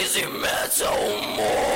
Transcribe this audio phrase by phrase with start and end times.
[0.00, 1.69] crazy metal oh, mind.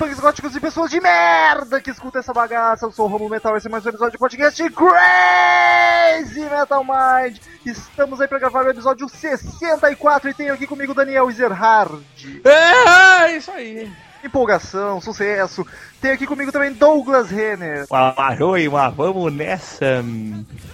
[0.00, 2.86] Punks, góticos e pessoas de merda que escutam essa bagaça.
[2.86, 7.36] Eu sou o Romulo Metal, esse é mais um episódio de podcast Crazy Metal Mind.
[7.66, 12.02] Estamos aí pra gravar o episódio 64 e tenho aqui comigo Daniel Ezerhard.
[12.42, 13.92] É, isso aí.
[14.24, 15.66] Empolgação, sucesso.
[16.00, 17.86] Tenho aqui comigo também Douglas Renner.
[17.90, 20.02] Amarroi, mas vamos nessa.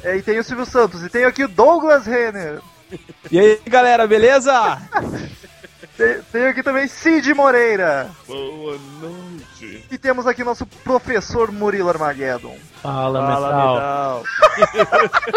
[0.05, 1.03] É, e tem o Silvio Santos.
[1.03, 2.61] E tenho aqui o Douglas Renner.
[3.29, 4.81] E aí, galera, beleza?
[5.97, 8.11] Te- Tenho aqui também Cid Moreira.
[8.27, 9.85] Boa noite.
[9.91, 12.57] E temos aqui nosso professor Murilo Armageddon.
[12.83, 14.23] Fala, metal.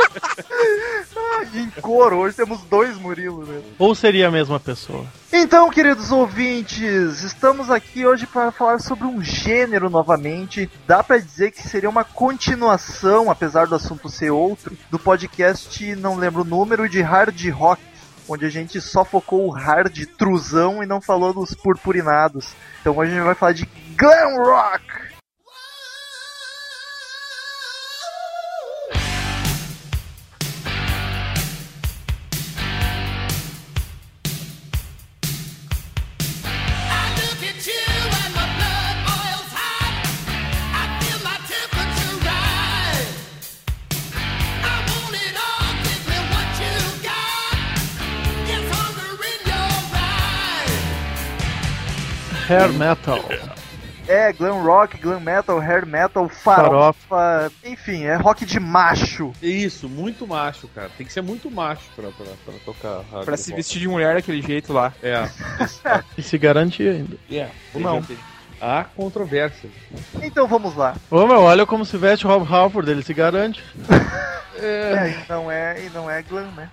[1.15, 3.61] Ah, em coro, hoje temos dois Murilo, né?
[3.77, 5.05] Ou seria a mesma pessoa?
[5.31, 10.69] Então, queridos ouvintes, estamos aqui hoje para falar sobre um gênero novamente.
[10.87, 16.15] Dá pra dizer que seria uma continuação, apesar do assunto ser outro, do podcast, não
[16.17, 17.81] lembro o número, de hard rock,
[18.29, 22.53] onde a gente só focou o hard truzão e não falou dos purpurinados.
[22.79, 25.08] Então hoje a gente vai falar de glam rock.
[52.49, 53.19] Hair metal.
[54.07, 59.31] É, glam rock, glam metal, hair metal, farofa, enfim, é rock de macho.
[59.39, 60.89] Isso, muito macho, cara.
[60.97, 63.57] Tem que ser muito macho pra, pra, pra tocar Pra se rock.
[63.57, 64.91] vestir de mulher daquele jeito lá.
[65.03, 65.29] É.
[66.17, 67.15] E se garante ainda.
[67.29, 67.53] Yeah.
[67.75, 68.03] Ou não.
[68.59, 69.71] Há controvérsias.
[70.23, 70.95] Então vamos lá.
[71.11, 73.63] Ô meu, olha como se veste o Rob Halford, ele se garante.
[74.61, 76.69] É, e não é, e não é glam, né?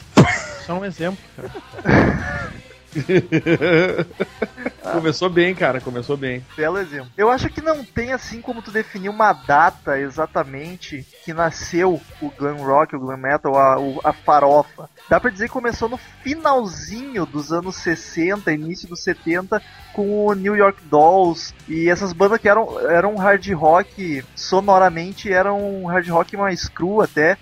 [0.66, 1.50] Só um exemplo, cara.
[4.92, 5.80] Começou bem, cara.
[5.80, 6.44] Começou bem.
[6.56, 7.10] Belo exemplo.
[7.16, 12.30] Eu acho que não tem assim como tu definir uma data exatamente que nasceu o
[12.30, 13.76] glam rock, o glam metal, a,
[14.10, 14.88] a farofa.
[15.08, 19.60] Dá pra dizer que começou no finalzinho dos anos 60, início dos 70,
[19.92, 25.82] com o New York Dolls e essas bandas que eram, eram hard rock, sonoramente eram
[25.82, 27.36] um hard rock mais cru até.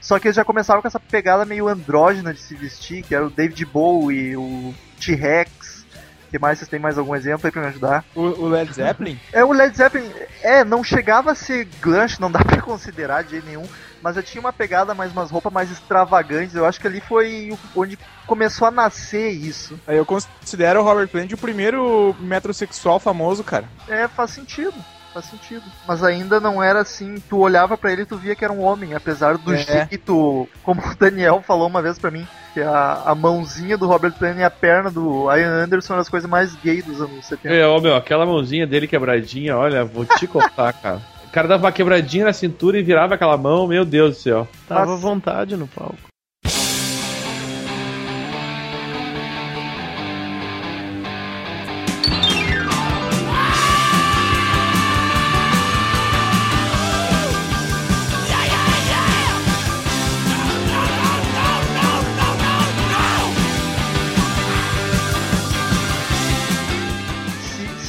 [0.00, 3.26] Só que eles já começavam com essa pegada meio andrógena de se vestir, que era
[3.26, 5.84] o David Bowie, o T-Rex.
[6.30, 6.58] que mais?
[6.58, 8.04] Vocês têm mais algum exemplo aí pra me ajudar?
[8.14, 9.18] O, o Led Zeppelin?
[9.32, 10.12] É, o Led Zeppelin,
[10.42, 13.66] é, não chegava a ser glanche, não dá pra considerar de jeito nenhum,
[14.02, 17.56] mas já tinha uma pegada mais, umas roupas mais extravagantes, eu acho que ali foi
[17.74, 19.78] onde começou a nascer isso.
[19.86, 23.64] Aí Eu considero o Robert Plant o primeiro metrosexual famoso, cara.
[23.88, 24.74] É, faz sentido,
[25.12, 25.62] faz sentido.
[25.86, 28.62] Mas ainda não era assim, tu olhava pra ele e tu via que era um
[28.62, 29.58] homem, apesar do É.
[29.88, 34.12] jeito, como o Daniel falou uma vez pra mim, que a, a mãozinha do Robert
[34.12, 37.54] Plant e a perna do Ian Anderson eram as coisas mais gay dos anos 70.
[37.54, 41.00] É, ó, meu, aquela mãozinha dele quebradinha, olha, vou te contar, cara.
[41.26, 44.48] O cara dava uma quebradinha na cintura e virava aquela mão, meu Deus do céu.
[44.68, 46.09] Tava à vontade no palco.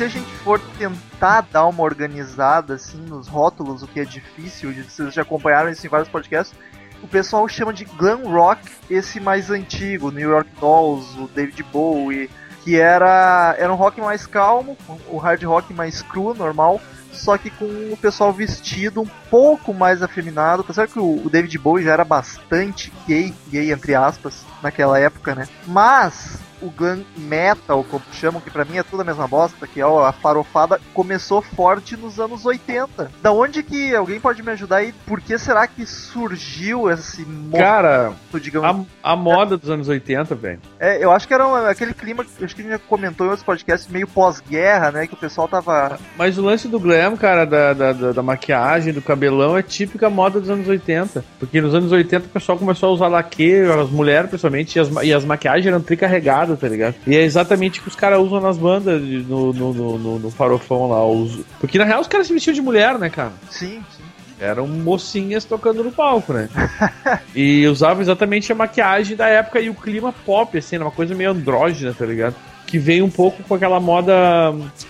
[0.01, 4.73] Se, a gente for tentar dar uma organizada assim nos rótulos, o que é difícil,
[4.73, 6.57] vocês já acompanharam isso em vários podcasts,
[7.03, 12.31] o pessoal chama de glam rock esse mais antigo, New York Dolls, o David Bowie,
[12.63, 14.75] que era, era um rock mais calmo,
[15.07, 16.81] o hard rock mais cru, normal,
[17.11, 20.65] só que com o pessoal vestido um pouco mais afeminado.
[20.73, 25.47] Certo que o David Bowie já era bastante gay, gay entre aspas, naquela época, né?
[25.67, 29.79] Mas o glam metal, como chamam, que pra mim é tudo a mesma bosta, que
[29.81, 33.11] é a farofada, começou forte nos anos 80.
[33.21, 34.93] Da onde que alguém pode me ajudar aí?
[35.05, 37.25] Por que será que surgiu esse
[37.57, 38.87] Cara, digamos?
[39.03, 40.59] a, a moda dos anos 80, velho.
[40.79, 43.25] É, eu acho que era um- aquele clima, que- acho que a gente já comentou
[43.25, 45.07] em outros podcasts, meio pós-guerra, né?
[45.07, 45.99] Que o pessoal tava.
[46.17, 50.09] Mas o lance do glam, cara, da, da, da- da maquiagem, do cabelão, é típica
[50.09, 51.23] moda dos anos 80.
[51.39, 54.89] Porque nos anos 80 o pessoal começou a usar laque, as mulheres principalmente, e as,
[55.03, 56.95] e as maquiagens eram tricarregadas, tá ligado?
[57.07, 60.31] E é exatamente o que os caras usam nas bandas de- no, no, no- no
[60.31, 61.05] farofão lá.
[61.05, 61.39] Os...
[61.59, 63.33] Porque na real os caras se vestiam de mulher, né, cara?
[63.49, 64.03] Sim, sim.
[64.39, 66.49] Eram mocinhas tocando no palco, né?
[67.35, 71.13] e usavam exatamente a maquiagem da época e o clima pop, assim, era uma coisa
[71.13, 72.35] meio andrógena, tá ligado?
[72.65, 74.13] Que veio um pouco com aquela moda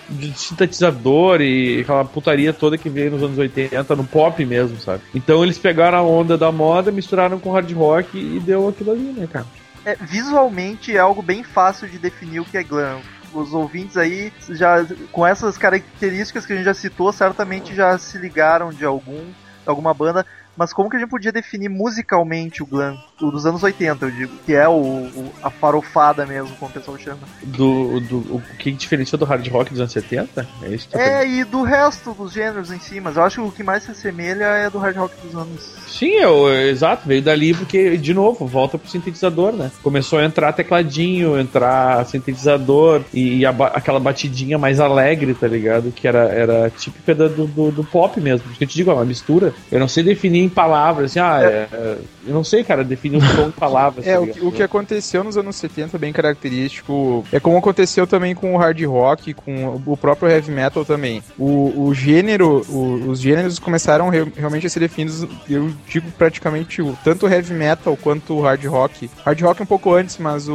[0.08, 5.02] de sintetizador e aquela putaria toda que veio nos anos 80, no pop mesmo, sabe?
[5.14, 9.00] Então eles pegaram a onda da moda, misturaram com hard rock e deu aquilo ali,
[9.16, 9.44] né, cara?
[9.84, 13.00] É, visualmente é algo bem fácil de definir o que é glam.
[13.32, 18.18] Os ouvintes aí, já com essas características que a gente já citou, certamente já se
[18.18, 19.24] ligaram de algum,
[19.64, 20.26] alguma banda.
[20.56, 22.96] Mas como que a gente podia definir musicalmente o glam?
[23.20, 24.32] O dos anos 80, eu digo.
[24.44, 27.20] Que é o, o- a farofada mesmo, como o pessoal chama.
[27.42, 30.46] Do, do, o que diferenciou do hard rock dos anos 70?
[30.62, 33.48] É isso que É, e do resto dos gêneros em si, mas eu acho que
[33.48, 35.60] o que mais se assemelha é do hard rock dos anos.
[35.86, 39.70] Sim, eu, exato, veio dali porque, de novo, volta pro sintetizador, né?
[39.82, 45.92] Começou a entrar tecladinho, entrar sintetizador e a aquela batidinha mais alegre, tá ligado?
[45.92, 48.40] Que era, era típica do, do, do pop mesmo.
[48.40, 49.54] Por isso que eu te digo, é uma mistura.
[49.70, 51.96] Eu não sei definir em palavras, assim, ah, é- é-
[52.26, 54.06] eu não sei, cara, definir um som em palavras.
[54.06, 57.24] É, tá o que, o que aconteceu nos anos 70 bem característico.
[57.32, 61.22] É como aconteceu também com o hard rock, com o próprio heavy metal também.
[61.38, 66.80] O, o gênero, o- os gêneros começaram re- realmente a ser definidos, eu digo praticamente
[66.82, 69.10] o, tanto o heavy metal quanto o hard rock.
[69.24, 70.54] Hard rock um pouco antes, mas o,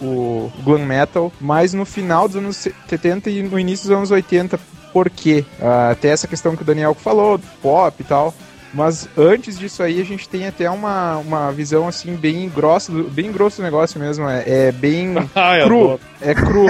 [0.00, 4.58] o glam metal, mais no final dos anos 70 e no início dos anos 80.
[4.92, 5.44] Por quê?
[5.60, 8.34] Ah, até essa questão que o Daniel falou, pop e tal.
[8.76, 13.32] Mas antes disso aí, a gente tem até uma, uma visão assim bem grossa, bem
[13.32, 14.28] grosso do negócio mesmo.
[14.28, 15.14] É, é bem
[15.58, 16.00] eu cru.
[16.20, 16.66] É cru.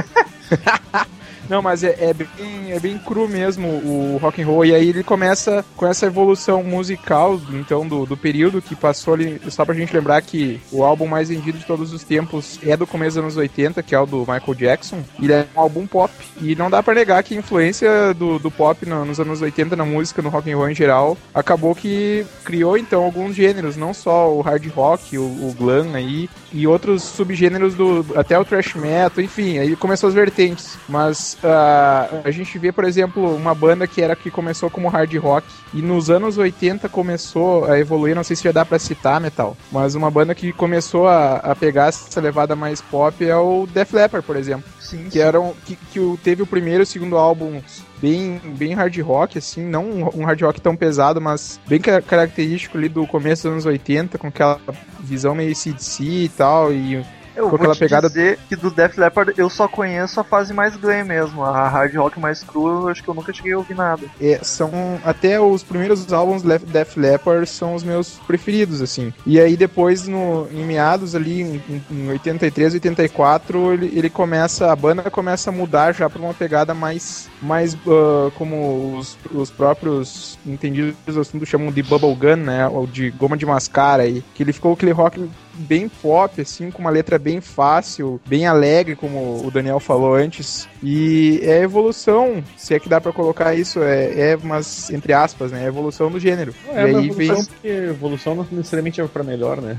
[1.48, 4.64] Não, mas é, é bem, é bem cru mesmo o rock and roll.
[4.64, 9.40] E aí ele começa com essa evolução musical, então, do, do período que passou ali.
[9.48, 12.86] Só pra gente lembrar que o álbum mais vendido de todos os tempos é do
[12.86, 15.02] começo dos anos 80, que é o do Michael Jackson.
[15.20, 16.12] Ele é um álbum pop.
[16.40, 19.76] E não dá pra negar que a influência do, do pop no- nos anos 80
[19.76, 23.76] na música, no rock and roll em geral, acabou que criou, então, alguns gêneros.
[23.76, 28.44] Não só o hard rock, o, o glam aí, e outros subgêneros do até o
[28.44, 30.76] thrash metal, enfim, aí começou as vertentes.
[30.88, 35.12] Mas ah, a gente vê, por exemplo, uma banda que era que começou como hard
[35.16, 39.20] rock e nos anos 80 começou a evoluir, não sei se já dá pra citar
[39.20, 43.66] metal, mas uma banda que começou a, a pegar essa levada mais pop é o
[43.66, 47.16] Def Leppard, por exemplo Sim, que eram que, que teve o primeiro e o segundo
[47.16, 47.60] álbum
[48.00, 52.76] bem bem hard rock assim, não um, hard rock tão pesado, mas bem ca- característico
[52.78, 54.60] ali do começo dos anos 80, com aquela
[55.00, 57.04] visão meio CDC e tal e
[57.36, 60.52] Eu com vou te pegada- dizer que do Def Leppard eu só conheço a fase
[60.52, 61.44] mais glam mesmo.
[61.44, 64.02] A hard rock mais cru, eu acho que eu nunca cheguei a ouvir nada.
[64.20, 64.70] é, são
[65.04, 69.12] até os primeiros álbuns Def Leppard são os meus preferidos assim.
[69.26, 74.76] E aí depois no em meados ali em, em 83, 84, ele, ele começa a
[74.76, 80.38] banda começa a mudar já para uma pegada mais mais ah, como os, os próprios
[80.46, 84.52] entendidos do assunto chamam de bubblegum, né, ou de goma de mascara aí, que ele
[84.52, 89.50] ficou aquele rock bem pop, assim, com uma letra bem fácil, bem alegre, como o
[89.50, 90.68] Daniel falou antes.
[90.82, 95.12] E é a evolução, se é que dá pra colocar isso, é, é mas entre
[95.12, 95.62] aspas, né?
[95.62, 96.54] É a evolução do gênero.
[96.68, 97.44] É, e aí evolução, vem.
[97.44, 99.78] porque evolução não necessariamente é pra melhor, né?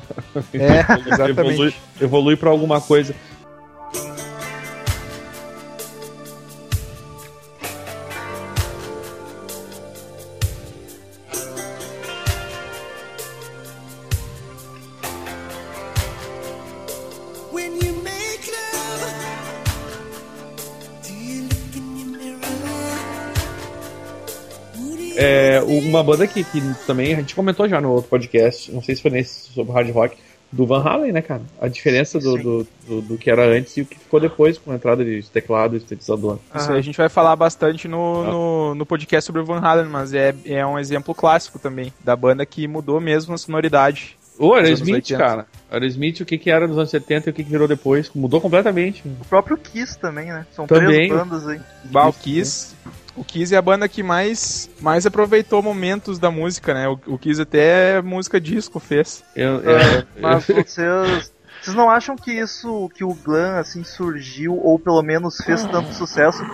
[0.53, 1.81] É, Evolui, exatamente.
[2.01, 3.15] evolui pra alguma coisa.
[25.67, 29.01] Uma banda que, que também a gente comentou já no outro podcast, não sei se
[29.01, 30.17] foi nesse sobre hard rock,
[30.51, 31.41] do Van Halen, né, cara?
[31.59, 34.71] A diferença do, do, do, do que era antes e o que ficou depois com
[34.71, 36.39] a entrada de teclado e sintetizador.
[36.55, 39.87] Isso aí a gente vai falar bastante no, no, no podcast sobre o Van Halen,
[39.87, 44.17] mas é, é um exemplo clássico também, da banda que mudou mesmo a sonoridade.
[44.39, 45.17] O Aerosmith, 80.
[45.17, 45.47] cara.
[45.69, 48.09] Aerosmith, o que, que era nos anos 70 e o que, que virou depois.
[48.13, 49.03] Mudou completamente.
[49.19, 50.45] O próprio Kiss também, né?
[50.51, 51.09] São Também.
[51.09, 51.59] três bandas aí.
[51.85, 52.75] Bah, o Kiss.
[53.17, 56.87] O Kiss é a banda que mais, mais aproveitou momentos da música, né?
[56.87, 59.23] O, o Kiss até música disco fez.
[59.35, 61.33] Eu, É, eu- mas vocês.
[61.59, 65.91] Vocês não acham que isso, que o glam assim surgiu, ou pelo menos fez tanto
[65.93, 66.45] sucesso,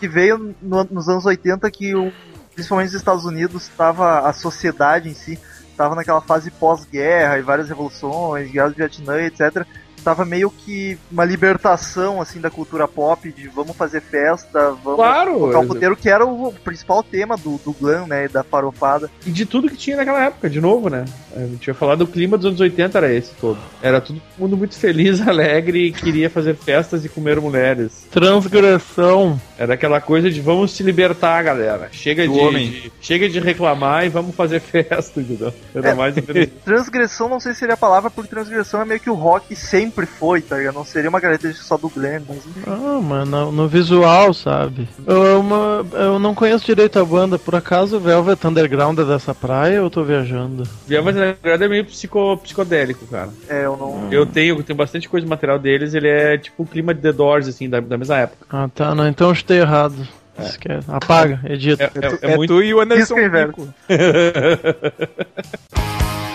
[0.00, 2.12] que veio no- nos anos 80 que o,
[2.54, 5.38] principalmente nos Estados Unidos estava a sociedade em si
[5.70, 9.64] estava naquela fase pós-guerra e várias revoluções, guerra do Vietnã, etc.
[10.02, 15.38] tava meio que uma libertação, assim, da cultura pop, de vamos fazer festa, vamos Claro,
[15.38, 19.10] tocar o puteiro, que era o principal tema do, do glam, né, e da farofada.
[19.26, 21.04] E de tudo que tinha naquela época, de novo, né?
[21.36, 23.58] A gente ia falar do clima dos anos 80, era esse todo.
[23.82, 28.06] Era todo mundo muito feliz, alegre e queria fazer festas e comer mulheres.
[28.10, 29.40] Transgressão.
[29.58, 31.88] Era aquela coisa de vamos se libertar, galera.
[31.92, 32.70] Chega Do de, homem.
[32.70, 35.52] de- chega de reclamar e vamos fazer festa, entendeu?
[35.74, 35.94] Era É.
[35.94, 36.14] mais.
[36.64, 39.54] Transgressão, não sei se seria a palavra, porque transgressão é meio que o rock
[39.88, 40.74] sempre foi, tá ligado?
[40.74, 42.60] Não seria uma característica só do glam, mas enfim.
[42.66, 44.88] Ah, mano, no visual, sabe?
[45.06, 47.38] Eu, uma- eu não conheço direito a banda.
[47.38, 50.64] Por acaso o Velvet Underground é dessa praia ou eu tô viajando?
[50.88, 53.30] Na verdade é meio psico, psicodélico, cara.
[53.48, 54.12] É, eu não...
[54.12, 57.00] Eu tenho, eu tenho bastante coisa de material deles, ele é tipo o clima de
[57.00, 58.46] The Doors, assim, da, da mesma época.
[58.50, 58.94] Ah, tá.
[58.94, 60.06] Não, então eu chutei errado.
[60.38, 60.86] Esquece.
[60.88, 61.90] Apaga, edita.
[61.94, 62.54] É, é- é É, muito.
[62.54, 63.16] tu e o Anderson.
[63.16, 63.68] Pico.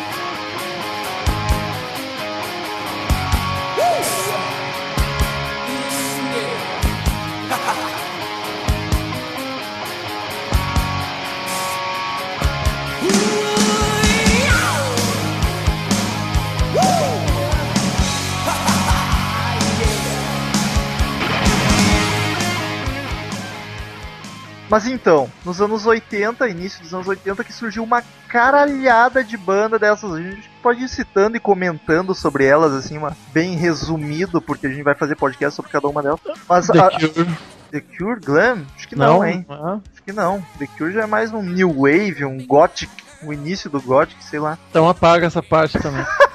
[24.74, 29.78] Mas então, nos anos 80, início dos anos 80, que surgiu uma caralhada de banda
[29.78, 30.12] dessas.
[30.12, 34.72] A gente pode ir citando e comentando sobre elas, assim, uma, bem resumido, porque a
[34.72, 36.20] gente vai fazer podcast sobre cada uma delas.
[36.50, 37.30] Mas The a- Cure.
[37.70, 38.66] The Cure Glam?
[38.76, 39.46] Acho que não, hein?
[39.48, 40.44] Ah, Acho que não.
[40.58, 44.40] The Cure já é mais um New Wave, um Gothic, o início do Gothic, sei
[44.40, 44.58] lá.
[44.72, 46.04] então apaga essa parte também.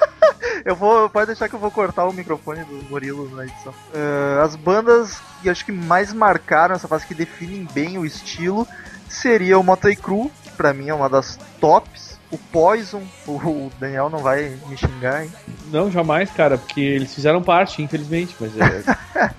[0.65, 3.73] Eu vou, pode deixar que eu vou cortar o microfone do Murilo na edição.
[3.93, 8.67] Eh, as bandas que acho que mais marcaram essa fase, que definem bem o estilo,
[9.07, 12.09] seria o Motley Crue, que pra mim é uma das tops.
[12.31, 15.31] O Poison, o, Daniel não vai me xingar, hein?
[15.71, 18.83] Não, jamais, cara, porque eles fizeram parte, infelizmente, mas é,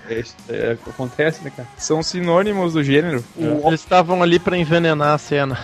[0.13, 1.69] é- é- acontece, né, cara?
[1.77, 3.23] São sinônimos do gênero.
[3.37, 5.57] O, Eles estavam ali pra envenenar a cena.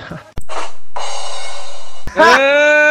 [2.15, 2.86] É!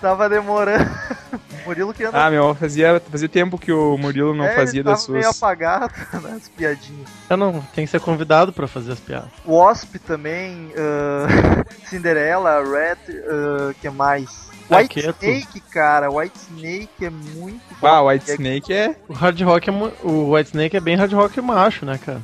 [0.00, 0.88] Tava demorando.
[1.60, 4.80] O Murilo que anda Ah, meu, fazia, fazia tempo que o Murilo não é, fazia
[4.80, 5.36] ele das tava meio suas.
[5.36, 5.92] apagado
[6.22, 7.06] nas piadinhas.
[7.28, 9.28] Eu não, tem que ser convidado pra fazer as piadas.
[9.46, 12.96] Wasp também, ah, Cinderella, Red,
[13.28, 14.48] ah, que mais?
[14.70, 15.24] White Arqueto.
[15.24, 18.96] Snake, cara, White Snake é muito Ah, White É- Snake é.
[19.06, 22.22] O hard rock é mu- o White Snake é bem hard rock macho, né, cara?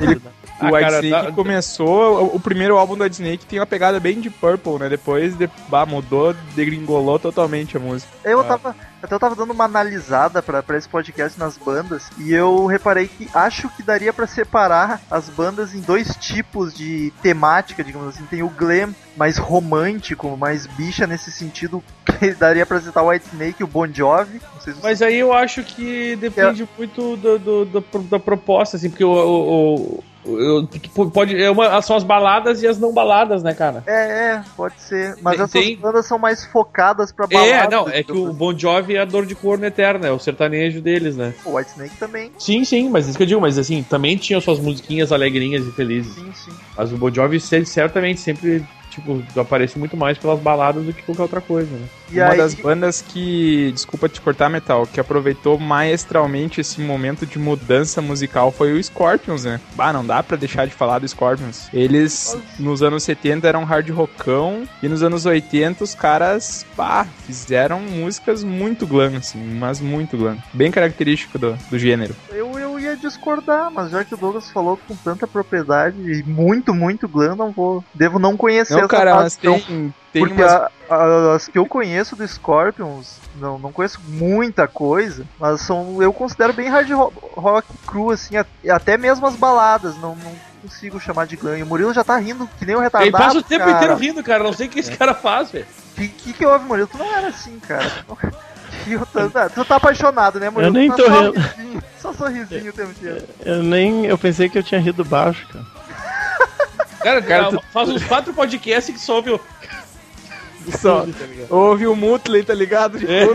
[0.00, 0.20] Ele-
[0.60, 2.22] Ah, o White cara, Snake tá- começou.
[2.32, 4.88] O, o primeiro álbum do White Snake tem uma pegada bem de Purple, né?
[4.88, 8.10] Depois de, bah, mudou, degringolou totalmente a música.
[8.24, 8.44] Eu Ah.
[8.44, 8.76] tava.
[9.02, 13.06] Até eu tava dando uma analisada pra, pra esse podcast nas bandas e eu reparei
[13.06, 18.24] que acho que daria pra separar as bandas em dois tipos de temática, digamos assim.
[18.24, 21.84] Tem o glam mais romântico, mais bicha nesse sentido,
[22.18, 24.40] que daria pra citar o White Snake e o Bon Jovi.
[24.54, 28.78] Não sei se Mas aí eu acho que depende muito do, do- do- da proposta,
[28.78, 29.10] assim, porque o.
[29.10, 33.52] o, o- o- que pode, é uma, são as baladas e as não baladas, né,
[33.54, 33.82] cara?
[33.86, 33.92] É,
[34.36, 35.16] é, pode ser.
[35.22, 37.50] Mas Tem- essas tem- bandas são mais focadas pra balada.
[37.50, 40.10] É, não, é que digamos o Bon Jovi é a dor de corno eterna, é
[40.10, 41.34] o sertanejo deles, né?
[41.44, 42.30] O White Snake também.
[42.38, 45.70] Sim, sim, mas isso que eu digo, mas assim, também tinham suas musiquinhas alegrinhas e
[45.72, 46.14] felizes.
[46.14, 46.52] Sim, sim.
[46.76, 51.22] Mas o Bon Jovi certamente sempre, tipo, aparece muito mais pelas baladas do que qualquer
[51.22, 51.86] outra coisa, né?
[52.14, 57.26] E uma aí, das bandas que, desculpa te cortar, Metal, que aproveitou maestralmente esse momento
[57.26, 59.60] de mudança musical foi o Scorpions, né?
[59.74, 61.68] Bah, não dá pra deixar de falar do Scorpions.
[61.72, 67.80] Eles, nos anos 70, eram hard rockão, e nos anos 80 os caras, bah, fizeram
[67.80, 70.36] músicas muito glam, assim, mas muito glam.
[70.52, 72.14] Bem característico do, do gênero.
[72.30, 76.72] eu, eu ia discordar, mas já que o Douglas falou com tanta propriedade e muito,
[76.74, 77.84] muito glam, não vou.
[77.94, 79.60] Devo não conhecer Não, essa cara, mas facção.
[79.60, 84.00] tem, tem Porque umas a- a- as que eu conheço do Scorpions, não, não conheço
[84.06, 89.26] muita coisa, mas são eu considero bem hard ro- rock cru, assim, a- até mesmo
[89.26, 91.58] as baladas, não, não consigo chamar de glam.
[91.58, 93.08] E o Murilo já tá rindo que nem um retardado.
[93.16, 93.76] Ele passa o tempo cara.
[93.76, 94.44] inteiro rindo, cara.
[94.44, 95.66] Não sei o que esse cara faz, velho.
[95.96, 96.86] Que, que que houve, Murilo?
[96.86, 97.90] Tu não era assim, cara.
[98.06, 98.16] Tu,
[99.12, 100.68] tu, tá- tu tá apaixonado, né, Murilo?
[100.70, 101.84] Eu nem Tu tô tá só rindo.
[102.00, 103.26] Só sorrisinho o tempo inteiro.
[103.44, 104.06] Eu nem.
[104.06, 105.64] Eu pensei que eu tinha rido baixo, cara.
[107.02, 109.40] Cara, Cara, cara faz uns quatro podcasts que só ouve o.
[110.72, 111.02] Só.
[111.02, 111.12] tá?
[111.50, 112.98] Houve o Mutley, tá ligado?
[112.98, 113.26] De É.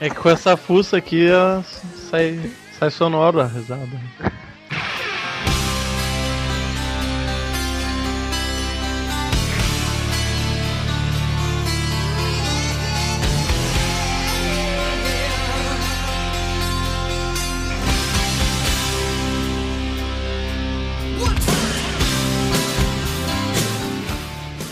[0.00, 1.60] É que com essa fuça aqui ó,
[2.08, 2.38] sai,
[2.78, 4.00] sai sonoro a risada.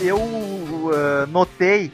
[0.07, 0.36] eu
[0.93, 1.91] eh, notei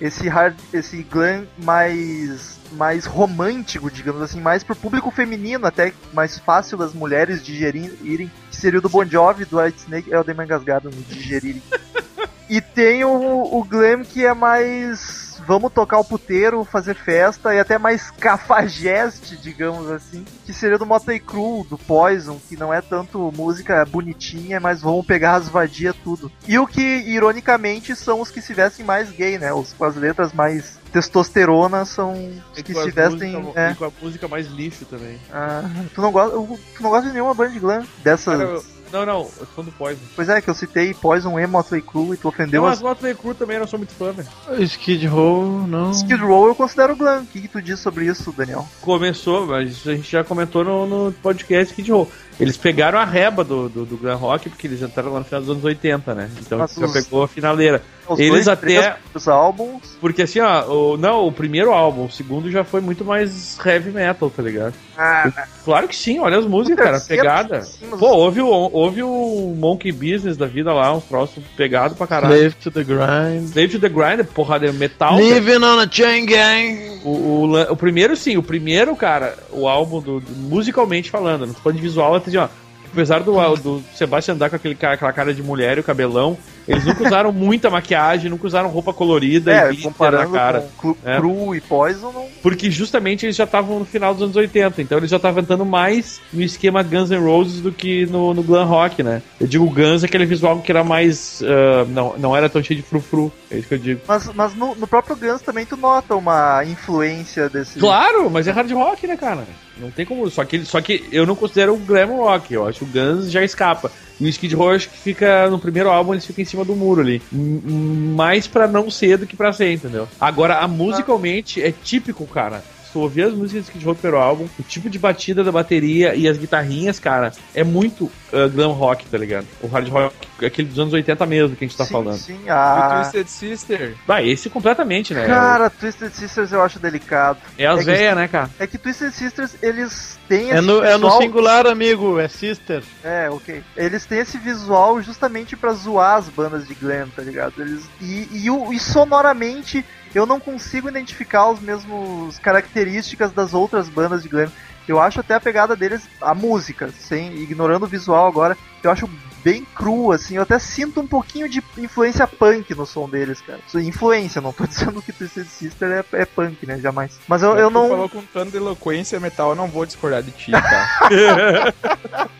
[0.00, 6.38] esse hard, esse glam mais mais romântico, digamos assim, mais pro público feminino, até mais
[6.38, 10.24] fácil das mulheres digerirem, que seria o do Bon Jovi, do White Snake, é o
[10.24, 11.62] Demi engasgado no digerirem.
[12.50, 17.58] e tem o, o glam que é mais vamos tocar o puteiro, fazer festa e
[17.60, 22.80] até mais cafajeste, digamos assim, que seria do Motley Crue, do Poison, que não é
[22.80, 26.30] tanto música bonitinha, mas vamos pegar as vadias tudo.
[26.46, 29.52] E o que, ironicamente, são os que se vestem mais gay, né?
[29.52, 32.12] Os com as letras mais testosterona são
[32.52, 33.36] os que se vestem.
[33.36, 33.70] música- é.
[33.72, 35.18] e com a música mais lixo também.
[35.32, 35.62] Ah,
[35.94, 38.38] tu, não gosta, tu não gosta de nenhuma banda de glam dessas.
[38.38, 40.00] Cara, eu- não, não, eu sou do Poison.
[40.14, 42.88] Pois é, que eu citei Poison e Motley Crue e tu ofendeu Não, as mas
[42.88, 44.28] Motley Crue também eu não sou muito fã, velho.
[44.64, 45.90] Skid Row, não.
[45.90, 47.22] Skid Row eu considero glam.
[47.22, 48.66] O que, que tu diz sobre isso, Daniel?
[48.80, 52.10] Começou, mas a gente já comentou no, no podcast Kid Roll.
[52.38, 55.40] Eles pegaram a reba do, do, do glam rock, porque eles entraram lá no final
[55.40, 56.30] dos anos 80, né?
[56.40, 57.82] Então Mas já os- pegou a finaleira.
[58.08, 59.96] Os Eles dois, até- primeiros álbuns.
[60.00, 63.90] Porque assim, ó, o, não, o primeiro álbum, o segundo já foi muito mais heavy
[63.90, 64.74] metal, tá ligado?
[64.96, 65.32] Ah,
[65.64, 67.66] Claro que sim, olha as músicas, cara, pegada.
[67.98, 72.32] Pô, houve o, houve o Monkey Business da vida lá, uns troços pegado pra caralho.
[72.36, 73.48] Slave to the Grind.
[73.48, 75.16] Slave to the Grind, porra, é metal.
[75.16, 75.22] cara.
[75.24, 77.00] Living on a Chain Gang.
[77.04, 81.54] O, o, o primeiro, sim, o primeiro, cara, o álbum, do, do- musicalmente falando, não
[81.54, 82.48] tô falando de visual, ó,
[82.90, 86.84] apesar do, do Sebastian andar com aquele, aquela cara de mulher e o cabelão, eles
[86.84, 90.68] nunca usaram muita maquiagem, nunca usaram roupa colorida é, e comparando na cara.
[90.76, 91.16] com Cru, É.
[91.16, 92.26] Cru e Poison, não.
[92.42, 95.64] Porque justamente eles já estavam no final dos anos 80, então eles já estavam entrando
[95.64, 99.22] mais no esquema Guns N' Roses do que no, no glam rock, né?
[99.40, 101.42] Eu digo Guns, aquele visual que era mais.
[101.42, 104.00] ah, não, não era tão cheio de frufru, é isso que eu digo.
[104.06, 107.78] Mas, mas no, no próprio Guns também tu nota uma influência desse.
[107.78, 109.44] Claro, mas é hard rock, né, cara?
[109.78, 110.28] Não tem como.
[110.30, 112.52] Só que, só que eu não considero o glam rock.
[112.54, 113.90] Eu acho que o Guns já escapa.
[114.18, 116.76] E o Skid Row acho que fica no primeiro álbum, eles ficam em cima do
[116.76, 117.22] muro ali.
[117.32, 120.08] Mais pra não ser do que pra ser, entendeu?
[120.20, 122.62] Agora, a musicalmente é típico, cara.
[122.92, 126.26] Tu ouvir as músicas Row do primeiro álbum, o tipo de batida da bateria e
[126.26, 129.46] as guitarrinhas, cara, é muito ah, glam rock, tá ligado?
[129.62, 132.18] O hard rock, aquele dos anos 80 mesmo que a gente tá sim, falando.
[132.18, 132.90] Sim, O a...
[133.10, 133.94] Twisted Sister.
[134.06, 135.26] Vai, esse completamente, né?
[135.26, 137.38] Cara, Twisted Sisters eu acho delicado.
[137.56, 138.50] é as é que- né, cara?
[138.58, 141.22] É que Twisted Sisters, eles têm É esse no, é no visual...
[141.22, 142.82] singular, amigo, é sister.
[143.04, 143.62] É, ok.
[143.76, 147.54] Eles têm esse visual justamente pra zoar as bandas de glam, tá ligado?
[147.58, 147.84] Eles...
[148.00, 149.84] E, e, o- e sonoramente
[150.14, 154.50] eu não consigo identificar os mesmos características das outras bandas de glam.
[154.88, 159.08] Eu acho até a pegada deles, a música, sem ignorando o visual agora, eu acho
[159.46, 163.60] bem cru, assim, eu até sinto um pouquinho de influência punk no som deles, cara.
[163.76, 167.16] Influência, não tô dizendo que Twisted Sister é, é punk, né, jamais.
[167.28, 167.88] Mas eu, eu Tu não...
[167.88, 171.72] falou com tanta eloquência metal, eu não vou discordar de ti, tá?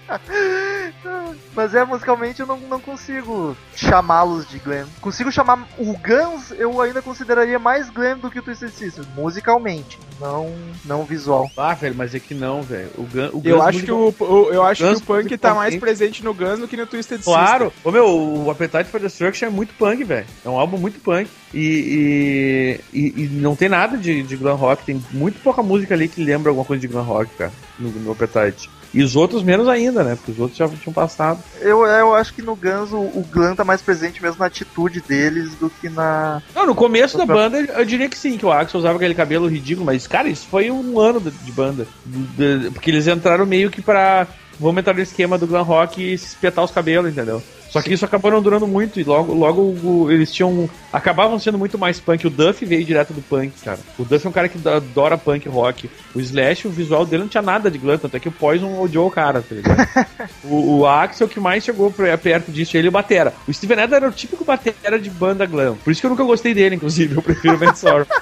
[1.57, 4.87] Mas é, musicalmente eu não, não consigo chamá-los de glam.
[5.01, 9.99] Consigo chamar o Guns, eu ainda consideraria mais glam do que o Twisted Sisters, musicalmente,
[10.21, 11.51] não não visual.
[11.57, 12.91] Ah, velho, mas é que não, velho.
[12.99, 15.39] O Gun, o Eu Guns acho que o, o- eu acho Guns que o punk
[15.39, 17.73] tá mais presente no Guns do que no Twisted Claro!
[17.83, 20.27] Ô meu, o Appetite for Destruction é muito punk, velho.
[20.45, 21.29] É um álbum muito punk.
[21.55, 24.85] E, e, e- e não tem nada de, de glam rock.
[24.85, 28.13] Tem muito pouca música ali que lembra alguma coisa de glam rock, cara, no, no
[28.13, 28.69] Appetite.
[28.95, 30.15] E os outros menos ainda, né?
[30.17, 31.39] Porque os outros já tinham passado.
[31.61, 35.01] Eu, eu acho que no Guns o, o glam tá mais presente mesmo na atitude
[35.01, 36.43] deles do que na.
[36.55, 39.47] Não, no começo da banda eu diria que sim, que o Axel usava aquele cabelo
[39.49, 41.87] ridículo, mas, cara, isso foi um ano de, de banda.
[42.05, 44.27] De- de- porque eles entraram meio que pra.
[44.59, 47.43] Vamos entrar no esquema do glam rock e se espetar os cabelos, entendeu?
[47.77, 50.69] Só que isso acabou não durando muito e logo, logo eles tinham.
[50.91, 52.27] acabavam sendo muito mais punk.
[52.27, 53.79] O Duff veio direto do punk, cara.
[53.99, 55.91] O Duff é um cara que adora punk rock.
[56.15, 58.81] O Slash, o visual dele não tinha nada de glam, tanto é que o Poison
[58.81, 59.87] odiou o cara, tá ligado?
[60.45, 63.35] o, o Axel que mais chegou perto disso, ele e o Batera.
[63.47, 65.77] O Steven Adler era o típico Batera de banda glam.
[65.85, 67.15] Por isso que eu nunca gostei dele, inclusive.
[67.15, 68.07] Eu prefiro o Matt Sorum.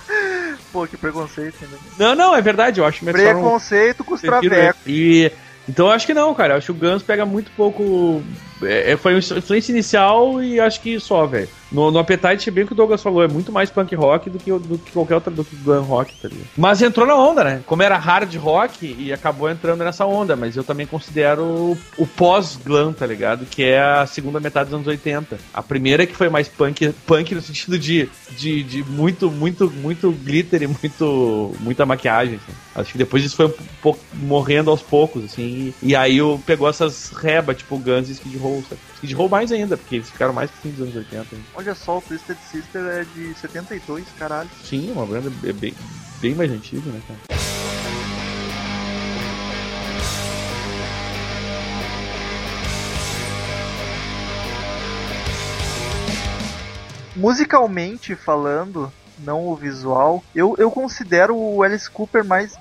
[0.73, 1.79] Pô, que preconceito, né?
[1.97, 2.81] Não, não, é verdade.
[2.81, 4.81] Eu acho o Matt Preconceito com os travecos.
[4.85, 5.31] E
[5.69, 6.55] então eu acho que não, cara.
[6.55, 8.23] Eu acho que o Guns pega muito pouco.
[8.67, 11.49] É, é, foi uma influência inicial e acho que só, velho.
[11.75, 14.39] No, no Appetite, bem o que o Douglas falou, é muito mais punk rock do
[14.39, 16.29] que, do que qualquer outra do que glam rock, tá?
[16.57, 17.63] Mas entrou na onda, né?
[17.67, 22.07] Como era hard rock e acabou entrando nessa onda, mas eu também considero o, o
[22.07, 23.45] pós-glam, tá ligado?
[23.45, 25.37] Que é a segunda metade dos anos 80.
[25.53, 30.13] A primeira que foi mais punk, punk no sentido de, de, de muito, muito, muito
[30.13, 32.37] glitter e muito, muita maquiagem.
[32.37, 32.57] assim.
[32.75, 35.75] Acho que depois isso foi um pouco morrendo aos poucos, assim.
[35.83, 38.63] E, e aí o, pegou essas rebas, tipo Guns e Skid Row.
[38.69, 38.81] sabe?
[38.95, 41.37] Skid Row mais ainda, porque eles ficaram mais que fim dos anos 80.
[41.37, 41.43] né?
[41.65, 44.51] Olha só, o Twisted Sister é de 72, caralho.
[44.63, 45.75] Sim, uma banda é bem,
[46.21, 47.19] bem mais antiga, né, cara?
[57.17, 60.23] Musicalmente falando, não o visual.
[60.35, 62.59] Eu, eu considero o Alice Cooper mais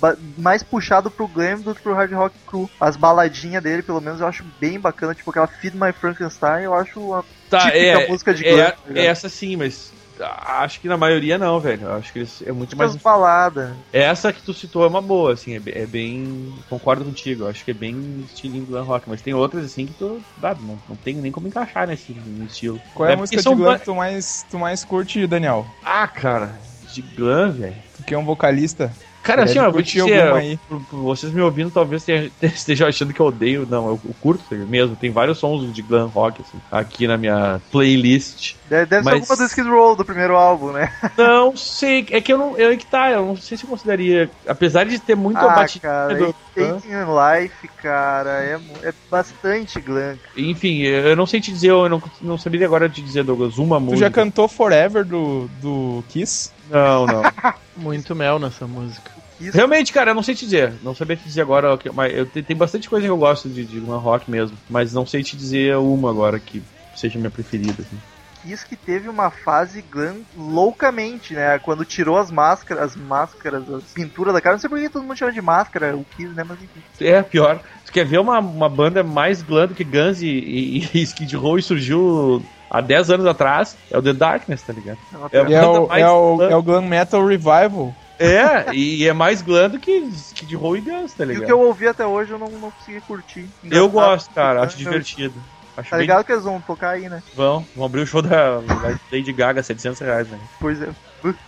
[0.00, 2.70] ba- mais puxado pro glam do que pro hard rock cru.
[2.80, 5.14] As baladinhas dele, pelo menos, eu acho bem bacana.
[5.14, 8.58] Tipo aquela Feed My Frankenstein, eu acho uma Tá, é, música de glam.
[8.60, 11.82] é, tá é essa sim, mas acho que na maioria não, velho.
[11.82, 12.94] Eu Acho que eles- é muito mais.
[12.96, 13.76] As baladas.
[13.92, 16.52] Essa que tu citou é uma boa, assim, é, é bem.
[16.68, 19.94] Concordo contigo, eu acho que é bem estilinho glam rock, mas tem outras assim que
[19.94, 20.20] tu.
[20.42, 22.80] Ah, não, não tem nem como encaixar nesse no estilo.
[22.94, 25.66] Qual é a porque música de glam que tu mais, tu mais curte, Daniel?
[25.84, 26.58] Ah, cara,
[26.92, 27.76] de glam, velho.
[27.96, 28.90] Tu que é um vocalista.
[29.22, 30.58] Cara, assim, ó, eu vou curtir dizer, aí.
[30.90, 32.04] vocês me ouvindo, talvez
[32.42, 33.66] estejam achando que eu odeio.
[33.68, 34.96] Não, eu, eu curto mesmo.
[34.96, 38.56] Tem vários sons de glam rock, assim, aqui na minha playlist.
[38.72, 40.90] Deve, deve Mas- ser alguma do Skid Row do primeiro álbum, né?
[41.18, 42.56] Não sei, é que eu não.
[42.56, 44.30] Eu, é que tá, eu não sei se eu consideraria.
[44.48, 50.16] Apesar de ter muito ah, cara, do- Taking Life, cara, é, é bastante glam.
[50.34, 53.76] Enfim, eu não sei te dizer, eu não, não saberia agora te dizer, Douglas, uma
[53.76, 54.00] Tu música.
[54.06, 56.50] já cantou Forever do, do Kiss?
[56.70, 57.22] Não, não.
[57.76, 59.10] Muito mel nessa música.
[59.38, 60.72] Isso Realmente, cara, eu não sei te dizer.
[60.82, 61.78] Não sabia te dizer agora.
[61.92, 64.56] Mas eu te- tem bastante coisa que eu gosto de, de glam rock mesmo.
[64.70, 66.62] Mas não sei te dizer uma agora que
[66.94, 67.74] seja minha preferida.
[67.82, 67.98] Assim.
[68.42, 71.58] Kiss que teve uma fase glam loucamente, né?
[71.58, 74.54] Quando tirou as máscaras, as máscaras, as pinturas da cara.
[74.56, 76.44] Não sei por que todo mundo chama de máscara o Kiss, né?
[76.46, 76.82] Mas enfim.
[77.00, 77.60] É, pior.
[77.86, 81.34] Tu quer ver uma, uma banda mais glam do que Guns e, e, e Skid
[81.36, 83.76] Row e surgiu há 10 anos atrás?
[83.90, 84.98] É o The Darkness, tá ligado?
[85.32, 86.50] É É, E é banda o, é, o, glam.
[86.50, 87.94] é o Glam Metal Revival.
[88.18, 91.42] É, e é mais glam do que Skid Row e Guns, tá E ligado?
[91.42, 93.40] o que eu ouvi até hoje eu não, não consegui curtir.
[93.64, 93.90] Eu Engraçado.
[93.90, 95.34] gosto, cara, acho Eu- divertido.
[95.82, 97.22] Acho Tá bem- ligado que eles vão tocar aí, né?
[97.34, 100.38] Vão, vão abrir o show da da Lady Gaga, 700 reais, né?
[100.58, 100.88] Pois é.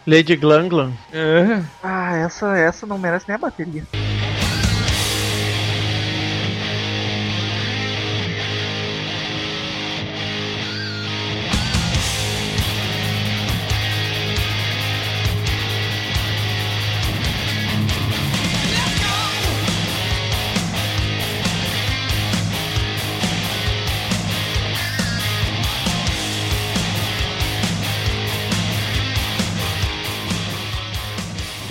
[0.06, 0.92] Lady Glanglan.
[1.12, 1.62] É.
[1.82, 3.82] Ah, essa, essa não merece nem a bateria.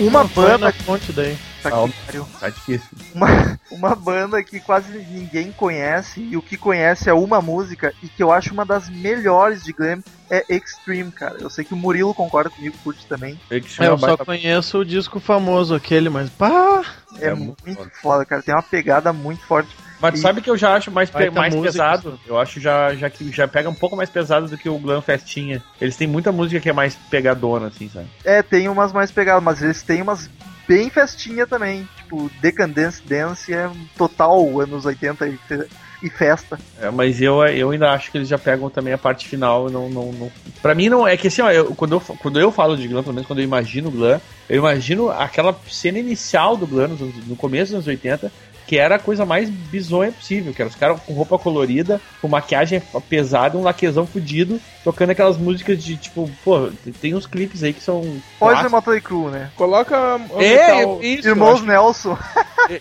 [0.06, 0.72] Uma banda.
[0.72, 1.36] fonte daí.
[1.62, 2.28] Tá Ah.
[2.40, 2.86] Tá difícil.
[3.14, 8.08] uma, uma banda que quase ninguém conhece e o que conhece é uma música e
[8.08, 11.36] que eu acho uma das melhores de glam é Extreme, cara.
[11.40, 13.40] Eu sei que o Murilo concorda comigo, curte também.
[13.50, 16.82] É que É, eu só baita- conheço o disco famoso aquele, mas pá!
[17.18, 18.42] É, É muito, muito foda, cara.
[18.42, 19.70] Tem uma pegada muito forte.
[20.04, 22.20] Mas E- sabe que eu já acho mais, pe- mais música, pesado?
[22.26, 25.00] Eu acho já, já que já pega um pouco mais pesado do que o Glam
[25.00, 25.62] Festinha.
[25.80, 28.06] Eles têm muita música que é mais pegadona, assim, sabe?
[28.22, 30.28] É, tem umas mais pegadas, mas eles têm umas
[30.68, 31.88] bem festinha também.
[31.96, 35.66] Tipo, Decadence Dance é total anos 80 e, fe-
[36.02, 36.58] e festa.
[36.80, 39.70] É, mas eu, eu ainda acho que eles já pegam também a parte final.
[39.70, 40.30] Não, não, não...
[40.60, 43.02] Pra mim, não é que assim, ó, eu- quando, eu, quando eu falo de Glam,
[43.02, 47.06] pelo menos quando eu imagino o Glam, eu imagino aquela cena inicial do Glam, no,
[47.28, 48.30] no começo dos anos 80,
[48.66, 52.28] que era a coisa mais bizonha possível, que era os caras com roupa colorida, com
[52.28, 57.72] maquiagem pesada, um laquezão fudido, tocando aquelas músicas de tipo, pô, tem uns clipes aí
[57.72, 58.20] que são.
[58.38, 58.72] Clássicos.
[58.72, 59.50] Motley Crue, né?
[59.56, 61.28] Coloca o É, metal- é isso.
[61.28, 62.18] Irmãos acho- Nelson.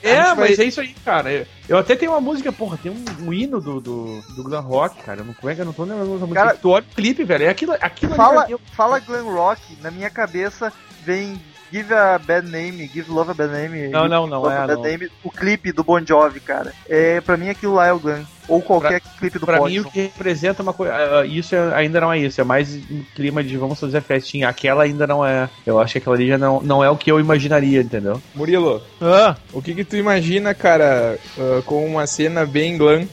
[0.02, 1.32] É, gente mas vai- é isso aí, cara.
[1.32, 4.62] Eu- Eu até tenho uma música, porra, tem um, um hino do, do, do Glam
[4.62, 5.22] Rock, cara.
[5.22, 6.34] Eu não, como é que eu não tô lembrando essa música?
[6.36, 7.46] Cara- tu olha o clipe, velho.
[7.46, 10.74] É aquilo, aquilo ali Fala, eu- fala glam rock, na minha cabeça
[11.06, 11.42] vem
[11.74, 13.88] Give a Bad Name, Give Love a Bad Name.
[13.88, 14.82] Não, não, não Love é, a Bad não.
[14.84, 16.72] Name, o clipe do Bon Jovi, cara.
[16.88, 18.24] É, pra mim aquilo lá é o glam.
[18.48, 19.82] Ou qualquer clipe do Pra Poison.
[19.82, 20.94] mim, o que representa uma coisa.
[20.94, 22.40] ah, isso é- ainda não é isso.
[22.40, 24.50] É mais um clima de vamos fazer festinha.
[24.50, 25.50] Aquela ainda não é.
[25.66, 28.22] Eu acho que aquela ali já não, não é o que eu imaginaria, entendeu?
[28.36, 33.08] Murilo, Ah, o que que tu imagina, cara, ah, com uma cena bem glam?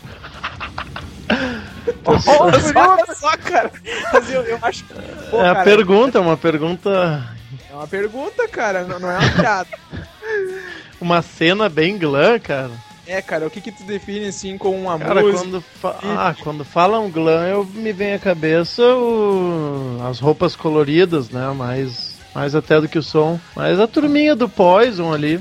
[2.04, 3.70] Olha só, cara.
[4.12, 4.92] Mas eu, eu acho que...
[5.30, 7.39] Pô, é a cara, pergunta, uma pergunta.
[7.80, 9.68] Uma pergunta, cara, não, não é uma piada.
[11.00, 12.70] Uma cena bem glam, cara.
[13.06, 15.38] É, cara, o que que tu define, assim, com uma Cara, música?
[15.38, 19.98] quando, fa ah, quando falam glam, eu me vem à cabeça o...
[20.06, 21.50] as roupas coloridas, né?
[21.56, 23.40] Mais, mais até do que o som.
[23.56, 25.40] Mas a turminha do Poison ali.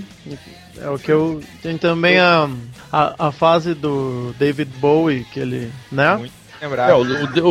[0.77, 1.43] É o que eu.
[1.61, 2.49] Tem também a,
[2.89, 5.69] a, a fase do David Bowie, que ele.
[5.91, 6.15] né?
[6.15, 6.89] Muito lembrar.
[6.89, 7.01] É, o,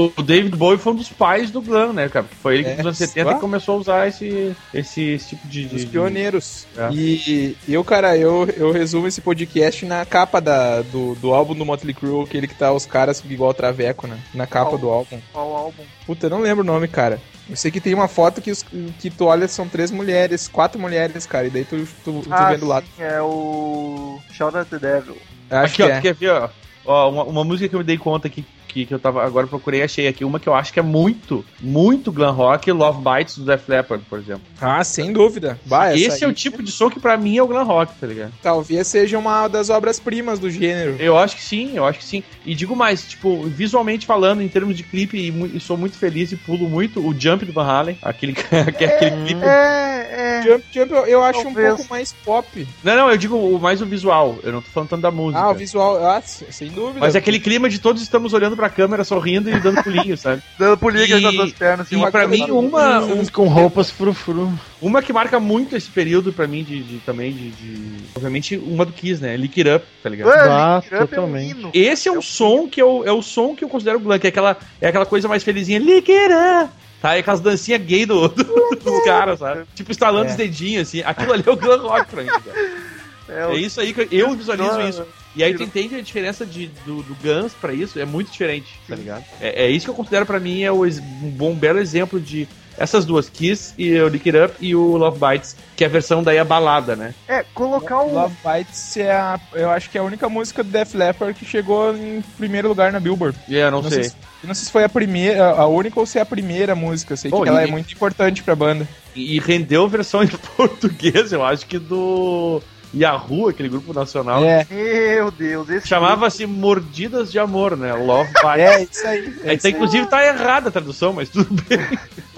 [0.06, 2.26] o- o David Bowie foi um dos pais do Glam, né, cara?
[2.42, 3.38] Foi ele que É, nos anos 70 só?
[3.38, 5.66] começou a usar esse, esse, esse tipo de.
[5.66, 6.66] Os de- pioneiros.
[6.76, 6.88] É.
[6.92, 11.64] E eu, cara, eu, eu resumo esse podcast na capa da, do, do álbum do
[11.64, 14.18] Motley Crue, aquele que tá os caras igual Traveco, né?
[14.34, 14.78] Na capa Qual?
[14.78, 15.20] do álbum.
[15.32, 15.82] Qual álbum?
[16.06, 17.20] Puta, eu não lembro o nome, cara.
[17.48, 18.64] Eu sei que tem uma foto que, os-
[19.00, 22.50] que tu olha, são três mulheres, quatro mulheres, cara, e daí tu, tu, tu ah,
[22.50, 22.86] vê do lado.
[22.96, 25.16] sim, é o Shout at the Devil.
[25.50, 26.00] Acho Aqui, que ó, é.
[26.02, 26.48] quer ver, ó?
[26.84, 29.46] Ó, uma, uma música que eu me dei conta que que, que eu tava agora
[29.46, 33.00] procurei e achei aqui uma que eu acho que é muito, muito glam rock, Love
[33.02, 34.42] Bites do Def Leppard, por exemplo.
[34.60, 35.58] Ah, sem dúvida.
[35.64, 37.64] Bah, essa Esse é o aí tipo de som que pra mim é o glam
[37.64, 38.32] rock, tá ligado?
[38.42, 40.96] Talvez seja uma das obras-primas do gênero.
[40.98, 42.22] Eu acho que sim, eu acho que sim.
[42.44, 46.30] E digo mais, tipo, visualmente falando, em termos de clipe, e, e sou muito feliz
[46.32, 48.32] e pulo muito o Jump do Van Halen, aquele,
[48.66, 49.40] aquele clipe.
[49.44, 50.42] É, é.
[50.42, 51.72] Jump, Jump eu, eu acho Talvez.
[51.72, 52.68] um pouco mais pop.
[52.84, 55.40] Não, não, eu digo o- mais o visual, eu não tô falando tanto da música.
[55.42, 57.00] Ah, o visual, ah, sem dúvida.
[57.00, 60.42] Mas é aquele clima de todos estamos olhando pra câmera, sorrindo e dando pulinho, sabe?
[60.58, 61.86] Dando pulinha E- com as duas pernas.
[61.86, 64.52] assim, E uma pra mim, uma, um- Com roupas frufru.
[64.82, 68.84] uma que marca muito esse período pra mim de, de- também de, de- Obviamente, uma
[68.84, 69.36] do Kiss, né?
[69.36, 70.28] Lick It Up, tá ligado?
[70.36, 71.68] Ah, It Up é um totalmente.
[71.72, 74.30] Esse é o som que eu, é o som que eu considero glam, que é
[74.30, 76.70] aquela, é aquela coisa mais felizinha, lick it up.
[77.00, 78.44] Tá, é aquelas dancinhas gay do, do-
[78.82, 79.62] dos caras, sabe?
[79.72, 80.30] Tipo, estalando É.
[80.30, 81.00] os dedinhos, assim.
[81.04, 82.42] Aquilo ali é o glam rock pra mim, cara.
[83.28, 85.04] É, É isso aí que eu- eu visualizo Não, isso.
[85.36, 88.78] E aí tu entende a diferença de, do, do Guns pra isso, é muito diferente,
[88.88, 89.24] tá ligado?
[89.40, 92.48] É, é isso que eu considero pra mim é o um bom, belo exemplo de
[92.76, 95.90] essas duas, Kiss e o Lick It Up e o Love Bites, que é a
[95.90, 97.12] versão daí a balada, né?
[97.28, 98.12] É, colocar o.
[98.14, 101.44] Love Bites é a, eu acho que é a única música do Def Leppard que
[101.44, 103.36] chegou em primeiro lugar na Billboard.
[103.50, 104.04] É, eu não, Não sei.
[104.04, 104.12] sei
[104.44, 107.12] não sei se foi a primeira, a única ou se é a primeira música.
[107.14, 108.88] Eu sei Pô, que ela e- é muito importante pra banda.
[109.14, 112.62] E rendeu versão em português, eu acho que do
[113.02, 114.42] Yahoo, aquele grupo nacional.
[114.44, 115.86] É, Meu Deus, esse.
[115.88, 117.92] Chamava-se Mordidas de Amor, né?
[117.94, 118.58] Love Bites.
[118.58, 119.40] é isso aí.
[119.44, 119.72] É É, isso aí.
[119.72, 121.78] inclusive tá errada a tradução, mas tudo bem.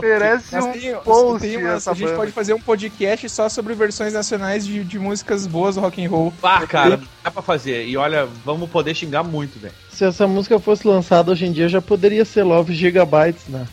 [0.00, 2.16] merece Mas um tem, post tem a gente banda.
[2.16, 6.08] pode fazer um podcast só sobre versões nacionais de, de músicas boas do rock and
[6.10, 6.32] roll.
[6.42, 7.86] Ah, cara, dá pra fazer.
[7.86, 9.74] E olha, vamos poder xingar muito, velho.
[9.90, 13.66] Se essa música fosse lançada hoje em dia, já poderia ser Love Gigabytes, né?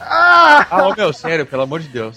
[0.00, 0.66] Ah!
[0.70, 2.16] Ah, meu, sério, pelo amor de Deus.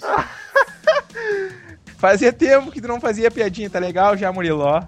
[1.98, 4.82] Fazia tempo que tu não fazia piadinha, tá legal já, Muriló?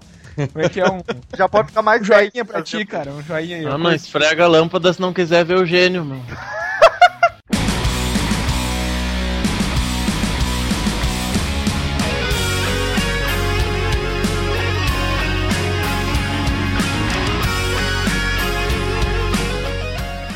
[0.53, 1.01] Como é que é um,
[1.37, 3.11] Já pode ficar mais um joinha 10, pra ti, cara?
[3.11, 3.65] Um joinha aí.
[3.65, 6.21] Ah, não, esfrega a lâmpada se não quiser ver o gênio, meu.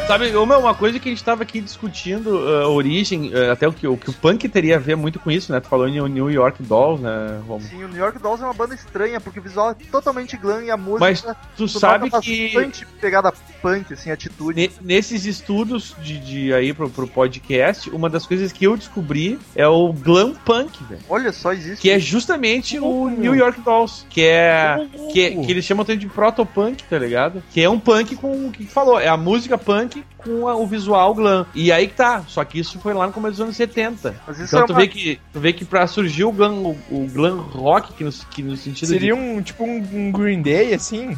[0.07, 3.67] Sabe, uma, uma coisa que a gente tava aqui discutindo, uh, a origem, uh, até
[3.67, 5.59] o que, o que o punk teria a ver muito com isso, né?
[5.59, 7.61] Tu falou em New York Dolls, né, Romulo?
[7.67, 10.61] Sim, o New York Dolls é uma banda estranha, porque o visual é totalmente glam
[10.63, 10.99] e a música.
[10.99, 11.25] Mas
[11.57, 14.61] tu sabe que bastante pegada punk, assim, atitude.
[14.61, 19.39] ne- nesses estudos de, de aí pro, pro podcast, uma das coisas que eu descobri
[19.55, 21.01] é o glam punk, velho.
[21.09, 21.81] Olha só, existe.
[21.81, 25.97] Que é justamente o New York Dolls, que é que, é- que eles chamam também
[25.99, 27.41] de protopunk, tá ligado?
[27.51, 30.55] Que é um punk com o que tu falou, é a música punk com a-
[30.55, 31.45] o visual glam.
[31.53, 34.15] E aí que tá, só que isso foi lá no começo dos anos 70.
[34.27, 36.53] Mas isso Então é tu uma- vê que tu vê que para surgir o glam,
[36.63, 40.11] o, o glam rock que no, que no sentido Seria de um tipo um, um
[40.11, 41.17] Green Day, assim?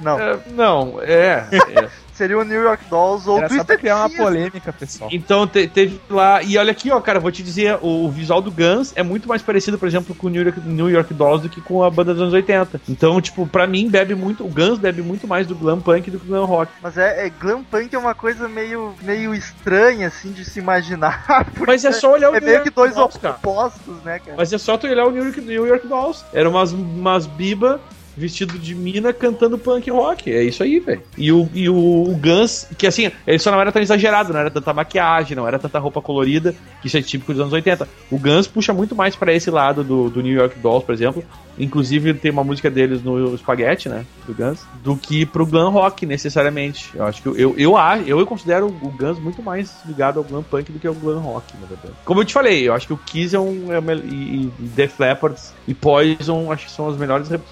[0.00, 1.88] Não, É, não, é, é.
[2.22, 5.10] seria o New York Dolls ou Era só pra Twisted criar uma polêmica, pessoal.
[5.12, 6.42] Então te- teve lá.
[6.42, 9.28] E olha aqui, ó, cara, vou te dizer, o, o visual do Guns é muito
[9.28, 11.90] mais parecido, por exemplo, com o New York, New York Dolls do que com a
[11.90, 12.80] banda dos anos 80.
[12.88, 14.44] Então, tipo, pra mim, bebe muito.
[14.44, 16.70] O Guns bebe muito mais do glam punk do que do glam rock.
[16.80, 21.24] Mas é, é glam punk é uma coisa meio, meio estranha, assim, de se imaginar.
[21.66, 23.34] Mas é só olhar o É New meio York que dois Dolls, cara.
[23.34, 24.36] opostos, né, cara?
[24.36, 26.24] Mas é só tu olhar o New York, New York Dolls.
[26.32, 27.80] Era umas, umas biba
[28.16, 30.32] vestido de mina cantando punk rock.
[30.32, 31.02] É isso aí, velho.
[31.16, 31.74] E o, e o,
[32.20, 35.58] Guns, que assim, ele só não era tão exagerado, não era tanta maquiagem, não era
[35.58, 37.88] tanta roupa colorida, que isso é típico dos anos 80.
[38.10, 41.24] O Guns puxa muito mais pra esse lado do, do New York Dolls, por exemplo.
[41.58, 44.06] Inclusive tem uma música deles no Spaghetti, né?
[44.26, 46.90] Do Guns, do que pro glam rock, necessariamente.
[46.94, 50.42] Eu acho que eu, eu, eu, eu considero o Guns muito mais ligado ao glam
[50.42, 51.92] punk do que ao glam rock, na verdade.
[52.04, 53.68] Como eu te falei, eu acho que o Kiss é um.
[53.72, 57.42] É e, e Def Leppard e Poison acho que são os melhores rep-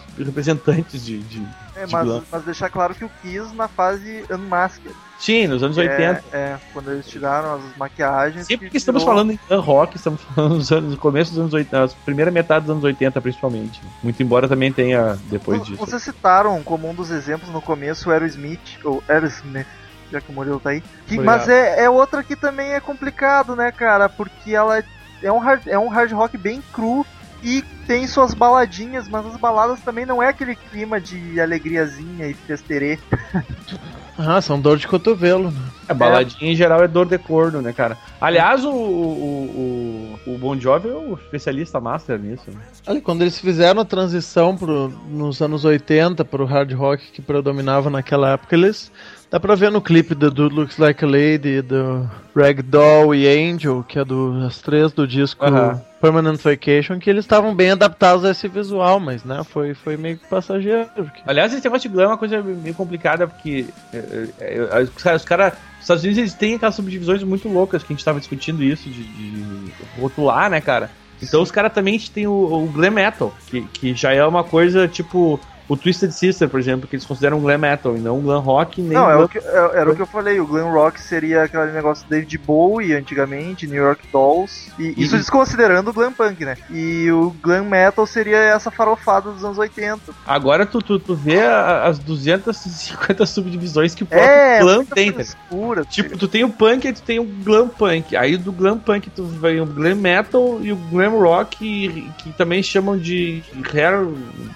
[0.54, 1.18] representantes de.
[1.18, 4.90] de- É, de mas, mas deixar claro que o Kiss na fase Unmasked.
[5.18, 6.24] Sim, nos anos que 80.
[6.32, 8.46] É, é, quando eles tiraram as maquiagens.
[8.46, 11.52] Sempre que estamos virou- falando em rock, estamos falando nos anos, no começo dos anos
[11.54, 13.80] 80, a primeira metade dos anos 80, principalmente.
[14.02, 15.78] Muito embora também tenha depois disso.
[15.78, 19.66] Vocês citaram como um dos exemplos no começo o Aerosmith, ou Aerosmith,
[20.10, 20.82] já que o Murilo tá aí.
[21.06, 24.08] Que- mas é, é outra que também é complicado, né, cara?
[24.08, 24.84] Porque ela é,
[25.22, 27.06] é, um hard, é um hard rock bem cru
[27.42, 32.34] e tem suas baladinhas, mas as baladas também não é aquele clima de alegriazinha e
[32.34, 32.98] festerê.
[34.22, 35.60] Ah, são dor de cotovelo, né?
[35.88, 37.96] A baladinha em geral é dor de corno, né, cara?
[38.20, 42.42] Aliás, o, o, o, o Bon Jovi é o especialista master nisso.
[42.48, 42.60] né?
[42.86, 47.88] Olha, quando eles fizeram a transição pro, nos anos 80 pro hard rock que predominava
[47.88, 48.92] naquela época, eles.
[49.30, 53.82] Dá pra ver no clipe do Dude Looks Like a Lady, do Ragdoll e Angel,
[53.88, 55.80] que é do, as três do disco Aham.
[56.00, 60.16] Permanent Vacation que eles estavam bem adaptados a esse visual, mas né, foi, foi meio
[60.18, 60.88] que passageiro.
[60.94, 64.90] porque- Aliás, esse negócio de glam é uma coisa meio complicada, porque é, é, os
[65.02, 68.18] caras, cara, os Estados Unidos eles têm aquelas subdivisões muito loucas que a gente tava
[68.18, 70.90] discutindo isso, de, de rotular, né, cara?
[71.22, 74.88] Então os caras também têm o, o glam metal, que, que já é uma coisa
[74.88, 75.38] tipo
[75.70, 78.92] o Twisted Sister, por exemplo, que eles consideram glam metal e não glam rock, nem
[78.98, 79.24] Não, é glam...
[79.24, 82.36] o que, é- era o que eu falei, o glam rock seria aquele negócio David
[82.38, 86.56] Bowie antigamente, New York Dolls, e isso E- desconsiderando o glam punk, né?
[86.68, 90.00] E o glam metal seria essa farofada dos anos 80.
[90.26, 95.12] Agora tu, tu, tu vê a- as 250 subdivisões que o próprio É, glam tem,
[95.12, 98.16] frescura, Tipo, tu tem o punk e tu tem o glam punk.
[98.16, 102.60] Aí do glam punk tu vai o glam metal e o glam rock, que também
[102.62, 104.04] chamam de hair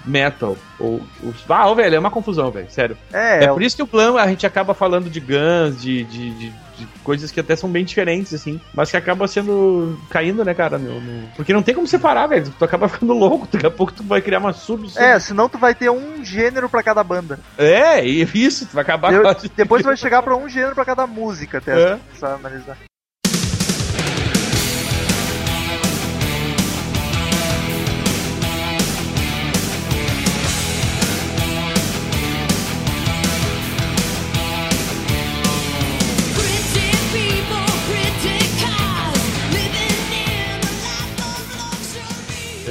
[0.05, 0.57] metal.
[0.79, 2.97] Ou, os- ah, velho, é uma confusão, velho, sério.
[3.13, 6.31] é, É, por isso que o glam a gente acaba falando de Guns, de, de,
[6.31, 9.97] de- de coisas que até são bem diferentes, assim, mas que acaba sendo.
[10.09, 10.77] caindo, né, cara?
[10.77, 12.51] no- no- Porque não tem como separar, velho.
[12.59, 14.89] Tu acaba ficando louco, daqui a pouco tu vai criar uma sub.
[14.89, 17.39] sub- é, senão tu vai ter um gênero pra cada banda.
[17.57, 20.75] É, e isso, tu vai acabar Eu- a- depois tu vai chegar pra um gênero
[20.75, 21.99] pra cada música até É.
[22.21, 22.77] analisar.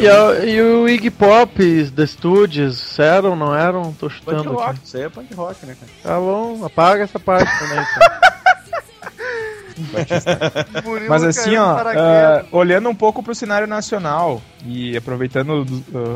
[0.05, 3.93] E, a- e o Iggy Pop, The Studios, eram, não eram?
[3.93, 4.81] Tô Punk chutando rock, aqui.
[4.85, 5.93] isso aí é punk rock, né, cara?
[6.03, 7.79] Tá bom, apaga essa parte também.
[7.79, 8.35] então.
[10.85, 15.67] Murilo Mas assim, ó, ah, olhando um pouco pro cenário nacional e aproveitando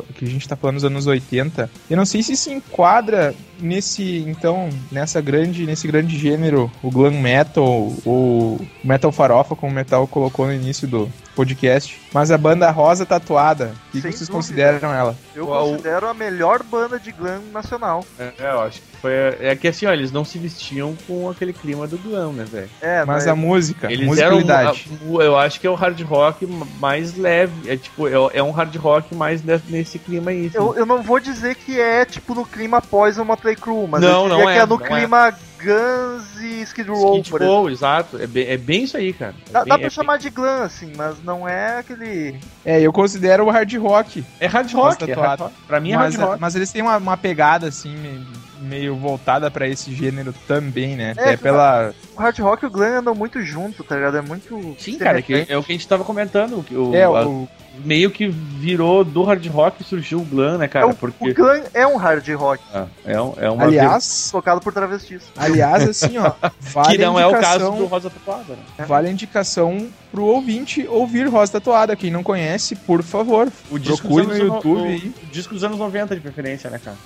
[0.09, 3.35] o que a gente tá falando dos anos 80, eu não sei se se enquadra
[3.61, 9.75] nesse, então, nessa grande, nesse grande gênero, o glam metal ou metal farofa, como o
[9.75, 11.11] Metal colocou no início do
[11.43, 14.33] podcast, mas a banda Rosa Tatuada, o que, que vocês dúvida.
[14.33, 15.17] consideram ela?
[15.37, 18.05] Eu considero a melhor banda de glam nacional.
[18.19, 19.13] É, eu acho que foi.
[19.41, 22.69] É que assim, ó, eles não se vestiam com aquele clima do glam, né, velho?
[22.81, 23.31] É, Mas né?
[23.31, 24.89] a música, Eles musicalidade.
[25.01, 25.13] eram.
[25.15, 26.45] o- Eu acho que é o hard rock
[26.81, 27.71] mais leve.
[27.71, 30.47] É tipo, é, é um hard rock mais ne- nesse clima aí.
[30.49, 30.57] assim.
[30.59, 34.01] Eu, eu não vou dizer que é tipo no clima pós uma Play Crew, mas
[34.01, 37.31] Não, eu diria não que é, é no não clima Guns e Skid Row, Skid
[37.31, 37.57] por exemplo.
[37.61, 38.17] Row, exato.
[38.21, 39.35] É bem, é bem isso aí, cara.
[39.49, 42.39] É Dá, bem, dá é pra bem- chamar de glam, assim, mas não é aquele.
[42.65, 44.25] É, eu considero o hard rock.
[44.41, 45.11] É hard rock.
[45.11, 45.55] É hard rock.
[45.67, 46.41] Pra mim é mas, hard rock.
[46.41, 48.25] mas eles têm uma, uma pegada assim,
[48.61, 51.15] meio voltada pra esse gênero também, né?
[51.17, 51.93] É, É, pela.
[52.17, 54.17] O hard rock e o glam andam muito junto, tá ligado?
[54.17, 54.75] É muito.
[54.79, 55.53] Sim, cara, que semelhante.
[55.53, 56.63] é o que a gente tava comentando.
[56.65, 57.49] que O, É, a- o,
[57.85, 60.87] meio que virou do hard rock e surgiu o glam, né, É, cara?
[60.89, 61.31] o, Porque.
[61.31, 63.63] o glam é um hard rock, Ah, é, um- é uma.
[63.65, 65.23] aliás, tocado por travestis.
[65.37, 68.85] aliás, assim, ó, vale que não é o indicação- caso do Rosa Tatuada, né?
[68.85, 71.95] Vale a indicação pro ouvinte ouvir Rosa Tatuada.
[71.95, 75.15] Quem não conhece, por favor, O disco procure no YouTube o- aí.
[75.23, 76.97] O disco dos anos 90 de preferência, né, cara?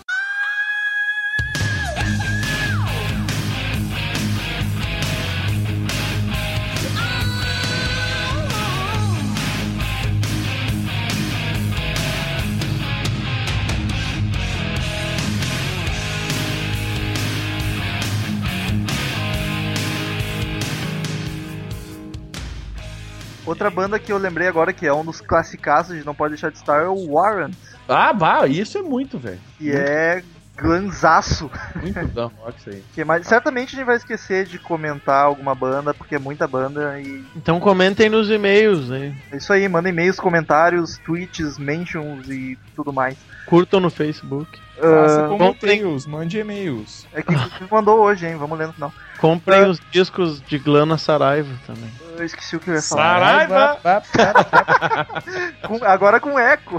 [23.62, 26.50] Outra banda que eu lembrei agora que é um dos classicaços de Não Pode Deixar
[26.50, 27.52] de Estar é o Warrant,
[27.88, 29.38] Ah, bah, isso é muito, velho.
[29.56, 30.20] que é
[30.56, 31.48] glanzaço.
[31.80, 32.82] Muito da rock isso aí.
[32.92, 33.24] Que é mais...
[33.24, 37.60] Certamente a gente vai esquecer de comentar alguma banda, porque é muita banda e Então
[37.60, 39.14] comentem nos e-mails aí.
[39.30, 43.16] é isso aí, mandem e-mails, comentários, tweets, mentions e tudo mais.
[43.46, 44.58] Curtam no Facebook.
[44.80, 47.06] Faça Ah, como bom, e-mails, mande e-mails.
[47.12, 47.32] é que
[47.70, 48.34] mandou hoje, hein?
[48.36, 48.92] Vamos ler no final.
[49.20, 49.68] Comprem Ah.
[49.68, 51.90] os discos de Glana Saraiva também.
[52.22, 53.48] Eu esqueci o que eu ia falar.
[53.48, 53.80] Saraiva!
[55.66, 56.78] Com- agora com eco.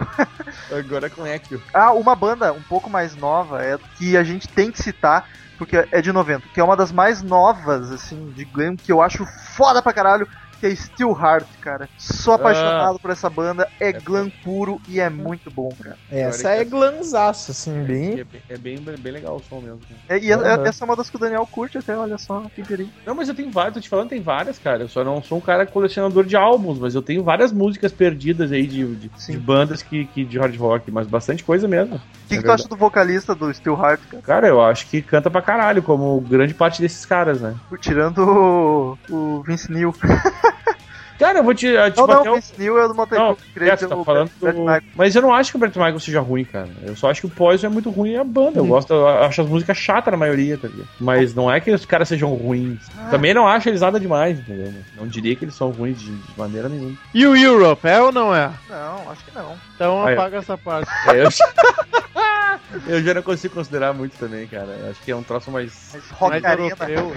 [0.72, 1.62] Agora com Echo.
[1.74, 5.26] Ah, uma banda um pouco mais nova é que a gente tem que citar,
[5.58, 9.02] porque é de 90, que é uma das mais novas, assim, de glam, que eu
[9.02, 9.26] acho
[9.56, 10.26] foda pra caralho,
[10.64, 11.90] que é Steel Heart, cara.
[11.98, 15.98] Sou apaixonado por essa banda, é glam puro e é muito bom, cara.
[16.10, 18.20] Essa é glanzaça, assim, bem.
[18.20, 19.82] É, bem- é bem, bem legal o som mesmo.
[20.08, 20.66] É, e é- Uhum.
[20.66, 22.90] essa é uma das que o Daniel curte até, olha só, figurinha.
[23.06, 24.84] Não, mas eu tenho várias, tô te falando, tem várias, cara.
[24.84, 28.50] Eu só não sou um cara colecionador de álbuns, mas eu tenho várias músicas perdidas
[28.54, 31.96] aí de, de, de bandas que, que de hard rock, mas bastante coisa mesmo.
[31.96, 32.00] O
[32.30, 34.24] que, É que tu acha do vocalista do Steel Heart, cara?
[34.24, 37.54] Cara, eu acho que canta pra caralho, como grande parte desses caras, né?
[37.82, 39.94] Tirando o, o Vince Neil.
[41.20, 41.72] Cara, eu vou te.
[41.72, 43.48] Não, Tipo, não, até o- Vince Neil é do Motley Não, Crue.
[43.54, 44.48] queria é, tá falando do...
[44.48, 44.82] Michael.
[44.96, 46.68] Mas eu não acho que o Brett Michael seja ruim, cara.
[46.82, 48.60] Eu só acho que o Poison é muito ruim a banda.
[48.60, 50.88] Eu gosto, eu acho as músicas chatas na maioria, tá ligado?
[51.00, 52.80] Mas não é que os caras sejam ruins.
[53.12, 54.74] Também não acho eles nada demais, entendeu?
[54.98, 56.98] Não diria que eles são ruins de, de maneira nenhuma.
[57.14, 58.50] E o Europe, é ou não é?
[58.68, 59.56] Não, acho que não.
[59.76, 60.90] Então Aí, apaga essa parte.
[61.14, 61.30] É, eu...
[62.96, 64.76] eu já não consigo considerar muito também, cara.
[64.82, 65.92] Eu Acho que é um troço mais.
[65.94, 67.14] Mas Rock Mais europeu.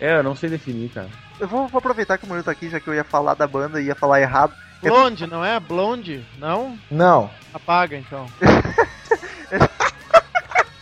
[0.00, 1.08] É, eu não sei definir, cara.
[1.40, 3.46] Eu vou, vou aproveitar que o Murilo tá aqui, já que eu ia falar da
[3.46, 4.54] banda e ia falar errado.
[4.82, 5.58] Blonde, não é?
[5.58, 6.24] Blonde?
[6.38, 6.78] Não?
[6.90, 7.30] Não.
[7.52, 8.26] Apaga então.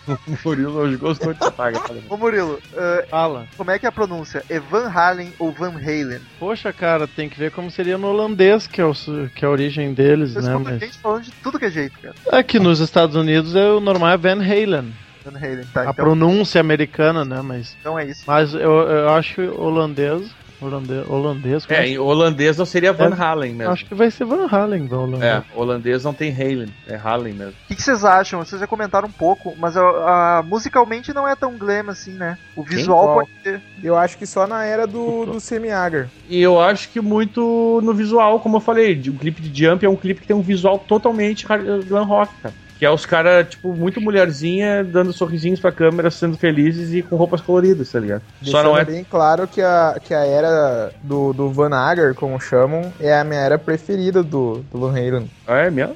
[0.09, 1.85] O Murilo hoje gostou de pagar.
[2.09, 3.47] Ô Murilo, eh, Fala.
[3.57, 4.45] como é que é a pronúncia?
[4.49, 6.21] É Van Halen ou Van Halen?
[6.41, 8.93] Poxa, cara, tem que ver como seria no holandês, que é, o,
[9.35, 10.57] que é a origem deles, né?
[10.57, 10.81] Mas...
[10.81, 12.15] gente falando de tudo que é jeito, cara.
[12.33, 14.93] Aqui nos Estados Unidos é o normal é Van Halen.
[15.25, 15.83] Van Halen, tá?
[15.83, 17.41] a Então, pronúncia americana, né?
[17.41, 18.25] Mas, então é isso.
[18.27, 20.23] mas eu, eu acho holandês.
[20.63, 23.73] Holandês, holandês É, em holandês não seria Van Halen mesmo.
[23.73, 25.23] Acho que vai ser Van Halen, Van Halen.
[25.23, 27.53] É, holandês não tem Halen, é Halen mesmo.
[27.65, 28.39] O que, que vocês acham?
[28.45, 29.83] Vocês já comentaram um pouco, mas a,
[30.39, 32.39] a- musicalmente não é tão glam assim, né?
[32.57, 33.15] O visual Qual?
[33.17, 33.61] pode ser.
[33.83, 36.09] Eu acho que só na era do, do Semi-Agar.
[36.29, 39.89] E eu acho que muito no visual, como eu falei, o clipe de Jump é
[39.89, 41.47] um clipe que tem um visual totalmente
[41.89, 42.55] glam rock, cara.
[42.83, 47.15] Que é os caras, tipo, muito mulherzinha, dando sorrisinhos pra câmera, sendo felizes e com
[47.15, 48.23] roupas coloridas, tá ligado?
[48.43, 48.85] Só Deixando não é.
[48.85, 53.23] bem claro que a, que a era do, do Van Agar, como chamam, é a
[53.23, 55.31] minha era preferida do, do Van Halen.
[55.47, 55.95] Ah, é mesmo?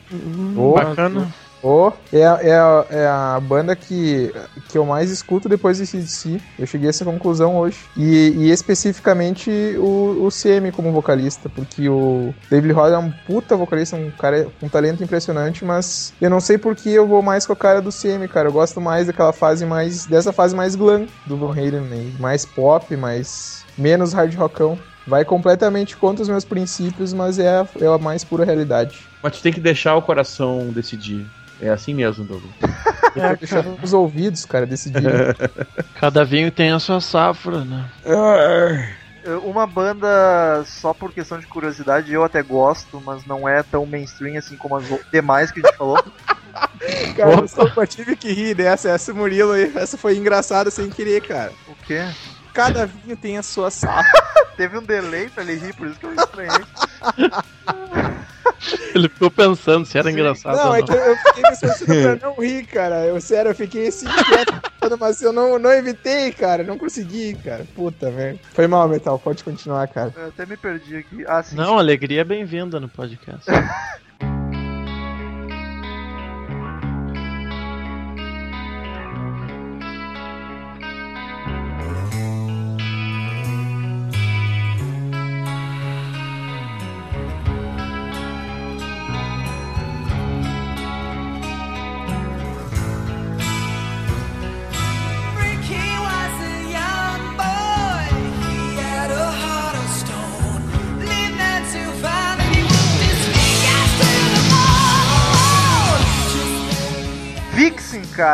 [0.57, 1.27] Oh, Bacana.
[1.67, 4.33] Oh, é, é, é a banda que,
[4.69, 6.41] que eu mais escuto depois de CDC.
[6.59, 7.79] Eu cheguei a essa conclusão hoje.
[7.97, 13.57] E, e especificamente o, o CM como vocalista, porque o David Roth é um puta
[13.57, 17.23] vocalista, um cara com um talento impressionante, mas eu não sei por que eu vou
[17.23, 18.49] mais com a cara do CM, cara.
[18.49, 20.07] Eu gosto mais daquela fase mais.
[20.07, 22.13] dessa fase mais glam do Van Halen, né?
[22.21, 23.65] mais pop, mais.
[23.77, 24.79] menos hard rockão.
[25.07, 29.07] Vai completamente contra os meus princípios, mas é a, é a mais pura realidade.
[29.23, 31.25] Mas tu tem que deixar o coração decidir.
[31.61, 32.53] É assim mesmo, Douglas.
[33.41, 35.11] Deixando os ouvidos, cara, decidirem.
[35.99, 37.91] Cada vinho tem a sua safra, né?
[38.05, 43.87] Eh, Uma banda, só por questão de curiosidade, eu até gosto, mas não é tão
[43.87, 46.03] mainstream assim como as demais que a gente falou.
[47.17, 51.21] Cara, eu só tive que rir dessa, essa Murilo aí, essa foi engraçada sem querer,
[51.21, 51.53] cara.
[51.69, 52.03] O quê?
[52.57, 54.11] Cada vinho tem a sua safra.
[54.57, 56.65] Teve um delay pra ele rir, por isso que eu estranhei.
[58.95, 60.87] Ele ficou pensando se era engraçado Não, ou é não.
[60.87, 63.05] que eu, fiquei me esforçando pra não rir, cara.
[63.05, 66.63] Eu, sério, eu fiquei assim quieto, mas eu não, não evitei, cara.
[66.63, 67.67] Não consegui, cara.
[67.75, 68.41] Puta merda.
[68.55, 70.15] Foi mal, Metal, pode continuar, cara.
[70.17, 71.25] Eu até me perdi aqui.
[71.29, 71.57] Ah, sim.
[71.57, 73.45] Não, alegria é bem-vinda no podcast.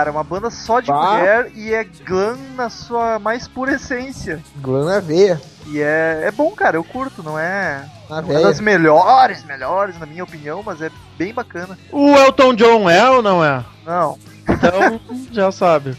[0.03, 1.17] cara, uma banda só de Bah.
[1.17, 4.43] mulher e é glam na sua mais pura essência.
[4.57, 5.41] Glam na veia.
[5.67, 9.97] E é, é bom, cara, eu curto, não é, Na não é das melhores, melhores,
[9.97, 11.79] na minha opinião, mas é bem bacana.
[11.93, 13.65] O Elton John é ou não é?
[13.87, 14.19] Não.
[14.49, 15.01] Então,
[15.31, 15.97] já sabe.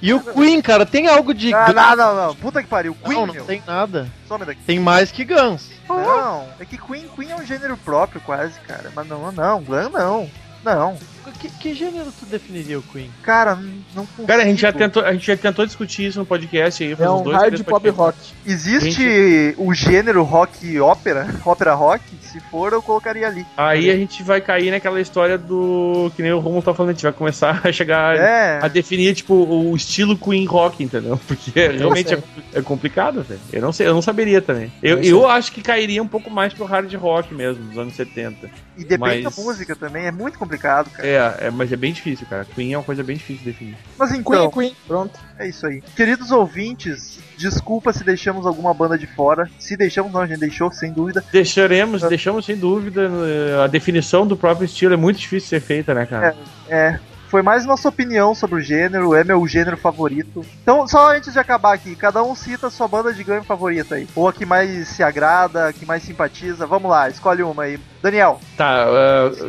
[0.00, 1.52] E o Queen, cara, tem algo de.
[1.52, 1.74] Ah, Guns?
[1.74, 2.34] não, não, não.
[2.36, 2.94] Puta que pariu.
[2.94, 3.44] Queen, não, não meu.
[3.44, 4.08] tem nada.
[4.26, 4.62] Some daqui.
[4.62, 5.68] Tem mais que Guns.
[5.86, 8.90] Não, é que Queen, Queen é um gênero próprio quase, cara.
[8.94, 10.30] Mas não, não, glam não.
[10.64, 10.96] Não.
[11.32, 13.10] Que, que gênero tu definiria o Queen?
[13.22, 13.56] Cara,
[13.94, 14.26] não consigo.
[14.26, 16.94] Cara, a gente, já tentou, a gente já tentou discutir isso no podcast aí.
[16.96, 18.18] faz É um dois, hard pop rock.
[18.46, 22.02] Existe o gênero rock ópera, ópera rock?
[22.22, 23.46] Se for, eu colocaria ali.
[23.56, 26.12] Aí a gente vai cair naquela história do.
[26.14, 28.58] Que nem o Romulo tá falando, a gente vai começar a chegar É.
[28.62, 31.18] a definir, tipo, o estilo Queen Rock, entendeu?
[31.26, 32.22] Porque realmente é,
[32.54, 33.40] é complicado, velho.
[33.52, 34.70] Eu não sei, eu não saberia também.
[34.82, 35.12] Eu, Eu sei.
[35.12, 38.50] eu acho que cairia um pouco mais pro hard rock mesmo, dos anos 70.
[38.76, 41.08] E depende Mas- da música também, é muito complicado, cara.
[41.08, 42.44] É, é, mas é bem difícil, cara.
[42.44, 43.76] Queen é uma coisa bem difícil de definir.
[43.98, 44.76] Mas Queen, então, Queen.
[44.86, 45.18] Pronto.
[45.38, 45.82] é isso aí.
[45.96, 49.50] Queridos ouvintes, desculpa se deixamos alguma banda de fora.
[49.58, 51.24] Se deixamos, não, a gente deixou, sem dúvida.
[51.32, 53.02] Deixaremos, deixamos sem dúvida.
[53.02, 56.36] eh, A definição do próprio estilo é muito difícil de ser feita, né, cara?
[56.68, 56.98] É.
[57.28, 60.44] Foi mais nossa opinião sobre o gênero, é meu gênero favorito.
[60.62, 63.96] Então, só antes de acabar aqui, cada um cita a sua banda de glam favorita
[63.96, 64.08] aí.
[64.16, 66.66] Ou a que mais se agrada, a que mais simpatiza.
[66.66, 67.78] Vamos lá, escolhe uma aí.
[68.02, 68.86] Daniel, Tá,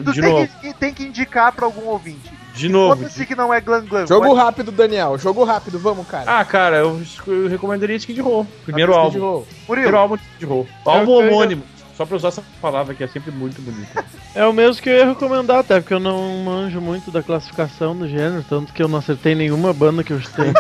[0.04, 0.50] tu de tem novo.
[0.62, 2.38] que, tem que indicar pra algum ouvinte.
[2.54, 2.98] De novo.
[2.98, 4.06] Foda-se que não é Glam Glam.
[4.06, 5.18] Jogo Pode- rápido, Daniel.
[5.18, 6.40] Jogo rápido, vamos, cara.
[6.40, 8.46] Ah, cara, eu, eu recomendaria Skid Row.
[8.66, 9.20] Primeiro Skid álbum.
[9.20, 9.48] Row.
[9.68, 10.68] Primeiro álbum de Skid Row.
[10.86, 11.64] Álbum homônimo.
[12.00, 14.06] Só pra usar essa palavra que é sempre muito bonita.
[14.34, 17.94] É o mesmo que eu ia recomendar, até porque eu não manjo muito da classificação
[17.94, 20.54] do gênero, tanto que eu não acertei nenhuma banda que eu chutei.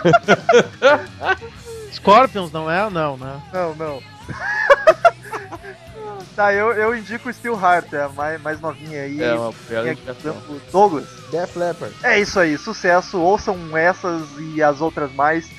[1.94, 2.90] Scorpions, não é?
[2.90, 3.42] Não, né?
[3.54, 4.04] não, não.
[6.36, 9.24] tá, eu, eu indico o Steel Heart, é a mais, mais novinha aí.
[9.24, 9.54] É uma
[10.74, 11.08] Douglas.
[11.32, 11.96] Def Leppard.
[12.04, 13.18] É isso aí, sucesso.
[13.18, 15.50] Ouçam essas e as outras mais.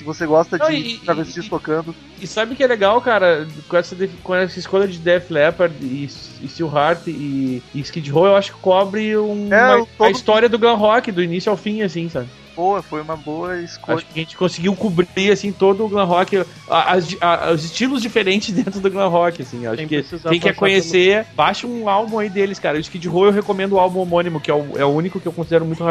[0.00, 1.94] Se você gosta Não, de e- travestis e- tocando.
[2.18, 3.46] E sabe o que é legal, cara?
[3.68, 6.08] Com essa, com essa escolha de Def Leppard e,
[6.40, 10.06] e Steel Heart e, e Skid Row, eu acho que cobre um, É, uma- todo-
[10.06, 12.28] a história do glam rock, do início ao fim, assim, sabe?
[12.56, 13.98] Boa, foi uma boa escolha.
[13.98, 17.62] Acho que a gente conseguiu cobrir, assim, todo o glam rock, a- as- a- os
[17.66, 19.66] estilos diferentes dentro do glam rock, assim.
[19.66, 22.78] Acho Sem que quem quer conhecer, baixa um álbum aí deles, cara.
[22.78, 25.28] O Skid Row eu recomendo o álbum homônimo, que é o, é o único que
[25.28, 25.84] eu considero muito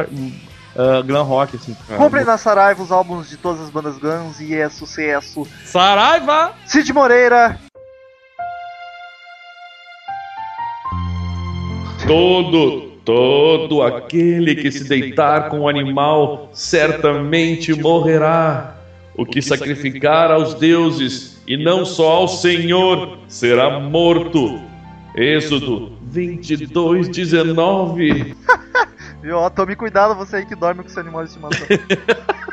[0.76, 1.76] ah, glam rock, assim.
[1.98, 5.48] Comprem na Saraiva os álbuns de todas as bandas Guns e é sucesso.
[5.66, 6.54] Saraiva!
[6.66, 7.60] Cid Moreira,
[12.10, 18.78] Todo, todo aquele que se deitar com o animal certamente morrerá.
[19.16, 24.60] O que sacrificar aos deuses e não só ao Senhor será morto.
[25.16, 28.34] Êxodo 22, 19.
[29.22, 29.38] viu?
[29.38, 31.68] Ó, tome cuidado você aí que dorme com seu animal de estimação.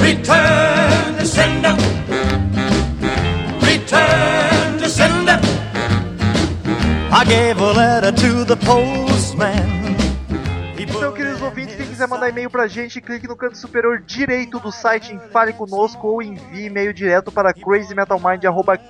[0.00, 1.76] Return to sender.
[3.60, 5.38] Return to sender.
[7.10, 9.77] I gave a letter to the postman.
[12.08, 16.08] Quiser mandar e-mail pra gente, clique no canto superior direito do site em Fale Conosco
[16.08, 18.42] ou envie e-mail direto para crazymetalmind,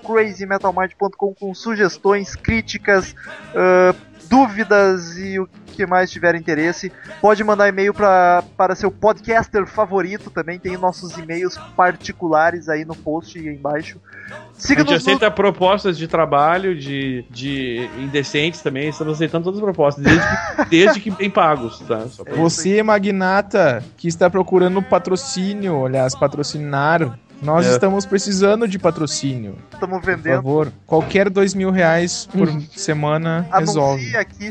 [0.06, 3.14] crazymetalmind.com com sugestões, críticas,
[3.54, 3.94] ah,
[4.28, 5.48] dúvidas e o
[5.78, 6.92] que mais tiver interesse.
[7.20, 12.96] Pode mandar e-mail pra, para seu podcaster favorito também, tem nossos e-mails particulares aí no
[12.96, 14.00] post aí embaixo.
[14.28, 19.58] A gente Siga-nos no aceita propostas de trabalho, de, de indecentes também, estamos aceitando todas
[19.58, 22.04] as propostas, desde que, desde que bem pagos, tá?
[22.36, 27.70] Você, magnata, que está procurando patrocínio, aliás, patrocinar, nós É.
[27.70, 29.56] estamos precisando de patrocínio.
[29.72, 30.34] Estamos Por vendendo.
[30.36, 34.16] favor, qualquer dois mil reais por semana resolve.
[34.16, 34.50] Aqui.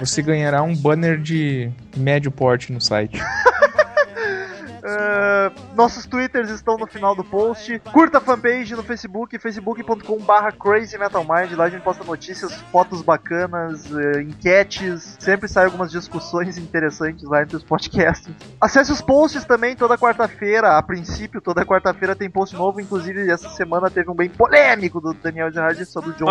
[0.00, 3.20] Você ganhará um banner de médio porte no site.
[4.84, 7.78] Ah, nossos twitters estão no final do post.
[7.90, 11.52] Curta a fanpage no Facebook, facebook.com.br crazymetalmind.
[11.56, 15.16] Lá a gente posta notícias, fotos bacanas, eh, enquetes.
[15.18, 18.28] Sempre sai algumas discussões interessantes lá entre os podcasts.
[18.60, 20.76] Acesse os posts também toda quarta-feira.
[20.76, 22.78] A princípio, toda quarta-feira tem post novo.
[22.80, 26.26] Inclusive, essa semana teve um bem polêmico do Daniel Gerard sobre o John.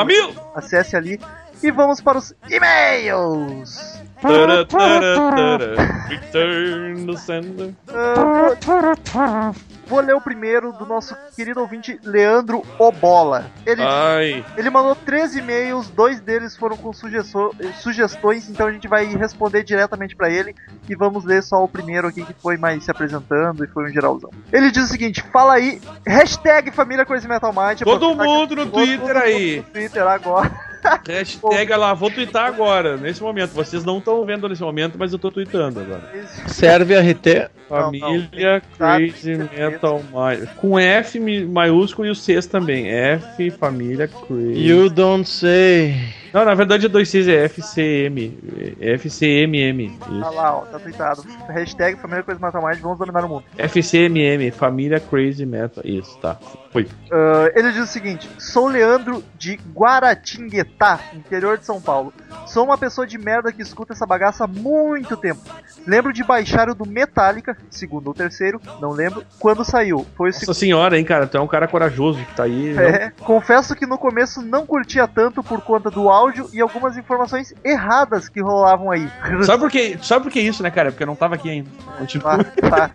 [0.54, 1.20] Acesse ali.
[1.62, 4.03] E vamos para os e-mails.
[4.24, 5.76] Tara, tara, tara.
[6.08, 7.74] Return to sender.
[7.90, 9.52] Ah,
[9.86, 13.52] vou ler o primeiro do nosso querido ouvinte Leandro Obola.
[13.66, 19.06] Ele, Ai, ele mandou três e-mails, dois deles foram com sugestões, então a gente vai
[19.06, 20.56] responder diretamente pra ele
[20.88, 23.90] e vamos ler só o primeiro aqui que foi mais se apresentando e foi um
[23.90, 24.30] geralzão.
[24.54, 27.82] Ele diz o seguinte: fala aí, hashtag Família Crazy Metal Mind.
[27.82, 29.58] Todo mundo no todo Twitter mundo aí.
[29.58, 30.73] No Twitter agora.
[31.08, 33.52] Hashtag lá, vou twittar agora, nesse momento.
[33.52, 36.10] Vocês não estão vendo nesse momento, mas eu tô tweetando agora.
[36.48, 37.50] Serve RT.
[37.70, 38.98] Não, Família não.
[38.98, 39.58] Crazy Sabe?
[39.58, 40.50] Metal Mind.
[40.58, 42.88] Com F maiúsculo e o C também.
[42.88, 44.68] F, família Crazy.
[44.68, 45.96] You don't say.
[46.34, 48.38] Não, na verdade é dois Cs, é FCM.
[48.80, 49.98] FCMM.
[50.02, 50.34] Olha Isso.
[50.34, 51.24] lá, ó, tá tweetado.
[51.48, 53.44] Hashtag Família Crazy Metal Mind, vamos dominar o mundo.
[53.58, 55.84] FCMM, família Crazy Metal.
[55.86, 56.38] Isso, tá.
[56.72, 56.88] Foi.
[57.12, 60.73] Ah, ele diz o seguinte: Sou Leandro de Guaratinguetá,
[61.14, 62.14] interior de São Paulo.
[62.46, 65.42] Sou uma pessoa de merda que escuta essa bagaça há muito tempo.
[65.86, 70.06] Lembro de baixar o do Metallica, segundo ou terceiro, não lembro, quando saiu.
[70.16, 70.56] Foi o Nossa segundo.
[70.56, 71.28] senhora, hein, cara.
[71.28, 72.78] Tu é um cara corajoso que tá aí.
[72.78, 77.54] É, confesso que no começo não curtia tanto por conta do áudio e algumas informações
[77.64, 79.10] erradas que rolavam aí.
[79.44, 79.98] Sabe por quê?
[80.02, 80.92] Sabe por que isso, né, cara?
[80.92, 81.70] Porque eu não tava aqui ainda.
[81.98, 82.34] Continua.
[82.34, 82.92] Ah, tá.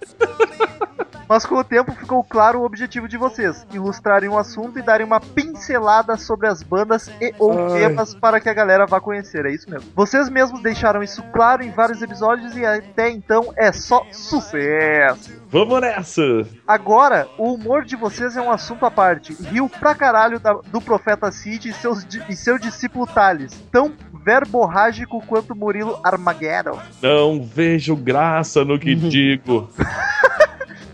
[1.28, 5.06] Mas com o tempo ficou claro o objetivo de vocês: ilustrarem um assunto e darem
[5.06, 7.67] uma pincelada sobre as bandas e ou.
[7.72, 9.44] Temas para que a galera vá conhecer.
[9.46, 9.88] É isso mesmo.
[9.94, 15.32] Vocês mesmos deixaram isso claro em vários episódios e até então é só sucesso.
[15.50, 16.22] Vamos nessa!
[16.66, 19.32] Agora, o humor de vocês é um assunto à parte.
[19.44, 23.52] Rio pra caralho da- do profeta Cid e, seus, e seu discípulo Thales.
[23.72, 23.92] Tão
[24.24, 26.78] verborrágico quanto Murilo Armageddon.
[27.02, 29.70] Não vejo graça no que digo.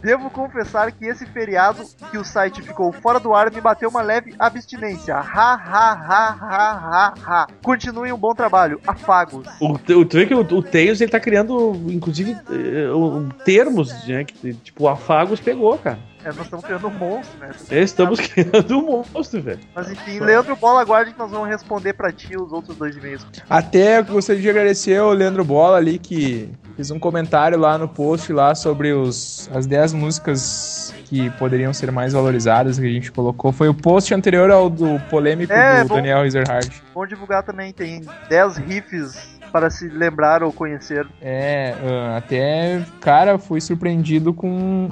[0.05, 4.03] Devo confessar que esse feriado que o site ficou fora do ar me bateu uma
[4.03, 5.15] leve abstinência.
[5.15, 7.47] Ha, ha, ha, ha, ha, ha.
[7.63, 8.79] Continuem um bom trabalho.
[8.87, 9.49] Afagos.
[9.59, 9.95] O, que
[10.35, 14.25] o, o Tails ele tá criando, inclusive, eh, termos, né?
[14.25, 15.99] Que, tipo, Afagos pegou, cara.
[16.25, 17.51] É, nós estamos criando um monstro, né?
[17.71, 19.61] Estamos criando um monstro, velho.
[19.75, 23.27] Mas enfim, Leandro Bola, aguarde que nós vamos responder pra ti os outros dois e-mails.
[23.49, 28.33] Até gostaria de agradecer ao Leandro Bola ali que fez um comentário lá no post
[28.33, 33.53] lá sobre os, as 10 músicas que poderiam ser mais valorizadas que a gente colocou.
[33.53, 35.97] Foi o post anterior ao do polêmico É, do bom.
[35.97, 36.83] Daniel Ezerhard.
[36.95, 41.07] Vamos divulgar também, tem 10 riffs para se lembrar ou conhecer.
[41.23, 44.49] É, ah, até, cara, fui surpreendido com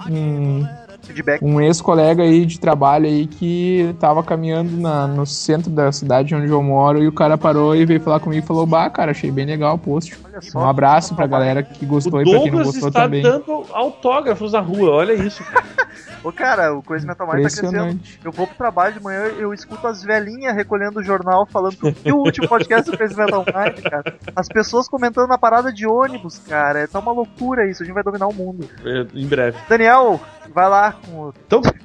[0.08, 0.64] um,
[1.02, 1.44] Feedback.
[1.44, 6.48] um ex-colega aí de trabalho aí que tava caminhando na, no centro da cidade onde
[6.48, 9.30] eu moro e o cara parou e veio falar comigo e falou, bah, cara, achei
[9.30, 10.16] bem legal o post.
[10.24, 10.60] Olha só.
[10.60, 13.22] Um abraço pra galera que O gostou e pra quem não gostou está também.
[13.22, 15.42] dando autógrafos na rua, olha isso.
[15.44, 15.64] cara.
[16.24, 18.00] Ô, cara, o Crazy Metal Mind tá crescendo.
[18.24, 22.12] Eu vou pro trabalho de manhã, eu escuto as velhinhas recolhendo o jornal falando que
[22.12, 24.14] o último podcast do Crazy Metal Mind, cara.
[24.36, 26.80] As pessoas comentando na parada de ônibus, cara.
[26.80, 28.68] É tá uma loucura isso, a gente vai dominar o mundo.
[28.84, 29.58] É, em breve.
[29.68, 30.20] Daniel,
[30.54, 31.34] vai lá com o.
[31.46, 31.60] Então,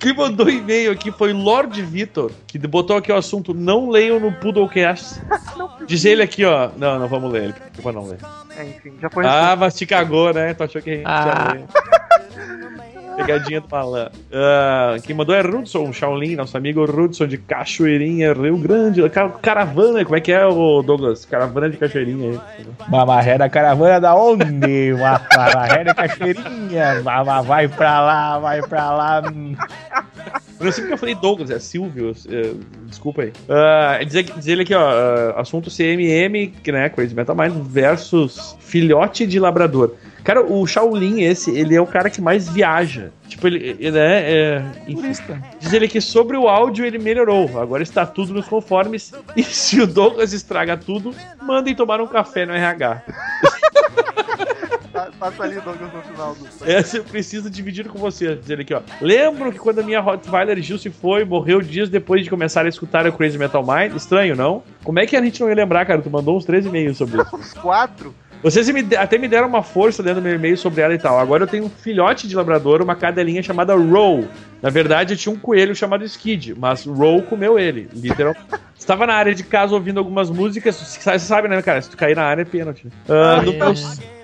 [0.00, 4.32] quem mandou- e-mail aqui foi Lord Vitor, que botou aqui o assunto Não leiam no
[4.32, 5.20] Poodlecast.
[5.86, 6.70] Diz ele aqui, ó.
[6.76, 8.18] Não, não vamos ler ele, pra não ler.
[8.56, 10.54] É, enfim, já foi Ah, mas te cagou, né?
[10.54, 11.48] Tu achou que a gente Ah.
[11.48, 11.66] ia ler.
[13.16, 14.12] Pegadinha do malandro.
[14.32, 19.08] Ah, quem mandou é Rudson Shaolin, nosso amigo Rudson de Cachoeirinha, Rio Grande.
[19.08, 21.24] Ca- Caravana, como é que é, o Douglas?
[21.24, 22.66] Caravana de Cachoeirinha aí.
[22.88, 24.94] Mamarré da caravana da onde?
[24.94, 27.02] Mamarré da cachoeirinha.
[27.02, 29.22] Mama, vai pra lá, vai pra lá.
[30.58, 32.12] Eu não sei porque eu falei Douglas, é Silvio.
[32.30, 32.52] é,
[32.86, 33.32] desculpa aí.
[33.48, 34.80] Ah, diz, diz ele aqui, ó.
[34.88, 39.94] ah, assunto CMM, que né, Crazy Metal Mind versus filhote de labrador.
[40.26, 43.10] Cara, o Shaolin, esse, ele é o cara que mais viaja.
[43.28, 45.40] Tipo, ele, ele é, é, enfim, Turista.
[45.60, 47.60] Diz ele que sobre o áudio ele melhorou.
[47.60, 49.12] Agora está tudo nos conformes.
[49.36, 53.02] E se o Douglas estraga tudo, mandem tomar um café no RH.
[54.92, 56.46] Pa- Passa ali, Douglas, no final do.
[56.68, 58.34] Essa eu preciso dividir com você.
[58.34, 58.80] Diz ele aqui, ó.
[59.00, 62.68] Lembro que quando a minha Rottweiler Gil se foi, morreu dias depois de começar a
[62.68, 63.94] escutar o Crazy Metal Mind.
[63.94, 64.62] Estranho, não?
[64.82, 66.00] Como é que a gente não ia lembrar, cara?
[66.02, 67.36] Tu mandou uns 13 e-mails sobre isso.
[67.36, 68.14] Os quatro.
[68.46, 71.18] Vocês me até me deram uma força dentro do meu e-mail sobre ela e tal.
[71.18, 74.24] Agora eu tenho um filhote de labrador, uma cadelinha chamada Row.
[74.62, 78.46] Na verdade, eu tinha um coelho chamado Skid, mas Row comeu ele, literalmente.
[78.78, 80.76] Estava na área de casa ouvindo algumas músicas.
[80.76, 81.82] Você sabe, né, cara?
[81.82, 82.86] Se tu cair na área é pênalti.
[83.08, 83.74] Ah, no, meu,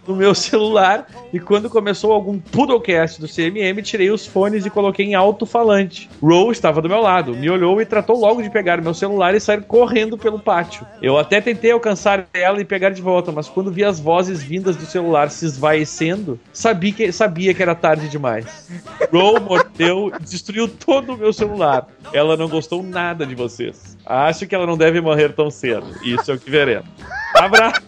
[0.06, 1.06] no meu celular.
[1.32, 6.08] E quando começou algum Poodlecast do CMM, tirei os fones e coloquei em alto-falante.
[6.22, 9.40] Row estava do meu lado, me olhou e tratou logo de pegar meu celular e
[9.40, 10.86] sair correndo pelo pátio.
[11.00, 14.76] Eu até tentei alcançar ela e pegar de volta, mas quando vi as vozes vindas
[14.76, 18.68] do celular se esvaecendo, sabia que, sabia que era tarde demais.
[19.12, 21.86] Row mordeu destruiu todo o meu celular.
[22.12, 23.96] Ela não gostou nada de vocês.
[24.04, 25.86] Acho que ela não deve morrer tão cedo.
[26.02, 26.88] Isso é o que veremos.
[27.36, 27.80] Abraço.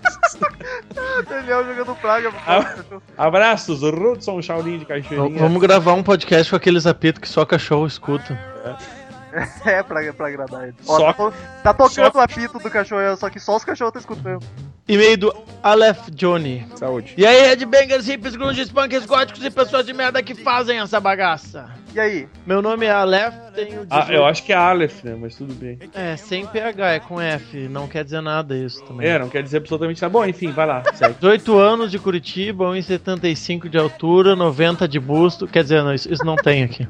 [1.29, 2.33] Daniel jogando praga.
[2.47, 2.75] Ah.
[3.17, 5.39] Abraços, Rudson Shaolin de Cachoeirinha.
[5.39, 8.39] Vamos gravar um podcast com aqueles apitos que só cachorro escuta.
[8.65, 9.04] É,
[9.89, 10.74] pra, pra agradar ele.
[10.87, 11.32] Ó, Só- tá,
[11.62, 14.45] tá tocando só- o apito do cachorro, só que só os cachorros estão escutando.
[14.87, 16.66] E-mail do Aleph Johnny.
[16.76, 17.14] Saúde.
[17.16, 21.70] E aí, headbangers, hippies, grunges, punks, góticos e pessoas de merda que fazem essa bagaça.
[21.95, 22.28] E aí?
[22.45, 23.89] Meu nome é Aleph, tenho 18...
[23.91, 25.16] Ah, eu acho que é Aleph, né?
[25.18, 25.78] Mas tudo bem.
[25.95, 27.66] É, sem PH, é com F.
[27.68, 29.09] Não quer dizer nada isso também.
[29.09, 30.12] É, não quer dizer absolutamente nada.
[30.12, 31.14] Bom, enfim, vai lá, segue.
[31.14, 35.47] 18 anos de Curitiba, 1,75 de altura, 90 de busto.
[35.47, 36.87] Quer dizer, não, isso, isso não tem aqui.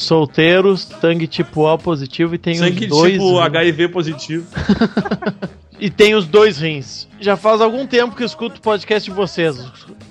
[0.00, 3.12] Solteiros, sangue tipo O positivo e tem Sangue os dois.
[3.12, 3.40] tipo rins.
[3.40, 4.46] HIV positivo.
[5.80, 7.06] E tem os dois rins.
[7.20, 9.64] Já faz algum tempo que escuto o podcast de vocês.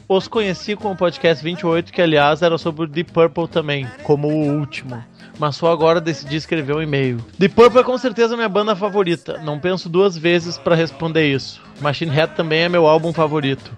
[0.08, 4.30] Os conheci com o podcast 28, que aliás era sobre o Deep Purple também, como
[4.30, 5.04] o último.
[5.40, 7.18] Mas só agora decidi escrever um e-mail.
[7.38, 9.38] Deep Purple é com certeza minha banda favorita.
[9.44, 11.62] Não penso duas vezes pra responder isso.
[11.80, 13.72] Machine Head também é meu álbum favorito.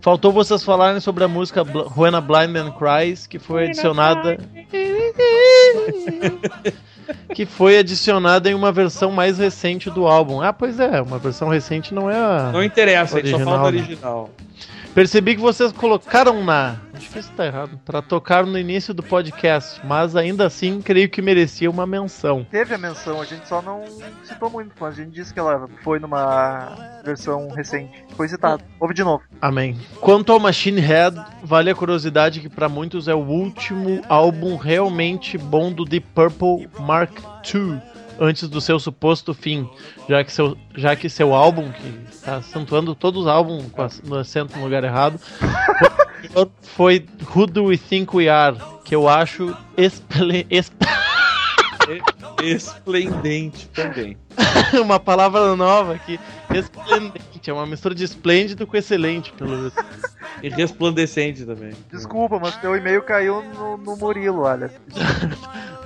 [0.00, 4.38] Faltou vocês falarem sobre a música Bl- When a Blind Man Cries, que foi adicionada.
[7.34, 10.40] que foi adicionada em uma versão mais recente do álbum.
[10.40, 12.50] Ah, pois é, uma versão recente não é a.
[12.52, 13.84] Não interessa, gente só Original, fala do né?
[14.96, 16.76] Percebi que vocês colocaram na.
[16.94, 17.78] Acho que isso tá errado.
[17.84, 22.46] Pra tocar no início do podcast, mas ainda assim creio que merecia uma menção.
[22.50, 23.84] Teve a menção, a gente só não
[24.24, 28.06] citou muito, mas a gente disse que ela foi numa versão recente.
[28.16, 28.64] Foi citado.
[28.80, 29.22] Ouve de novo.
[29.38, 29.78] Amém.
[30.00, 35.36] Quanto ao Machine Head, vale a curiosidade que pra muitos é o último álbum realmente
[35.36, 37.12] bom do Deep Purple Mark
[37.54, 37.78] II,
[38.20, 39.68] antes do seu suposto fim,
[40.08, 44.16] já que seu, já que seu álbum, que está acentuando todos os álbuns com no
[44.16, 45.18] acento no lugar errado,
[46.62, 47.04] foi
[47.34, 50.72] Who Do We Think We Are, que eu acho esple- es-
[52.42, 54.16] Esplendente também.
[54.82, 56.18] uma palavra nova aqui,
[56.52, 59.84] esplendente, é uma mistura de esplêndido com excelente, pelo visto.
[60.42, 61.72] E resplandecente também.
[61.90, 64.70] Desculpa, mas teu e-mail caiu no, no Murilo, olha.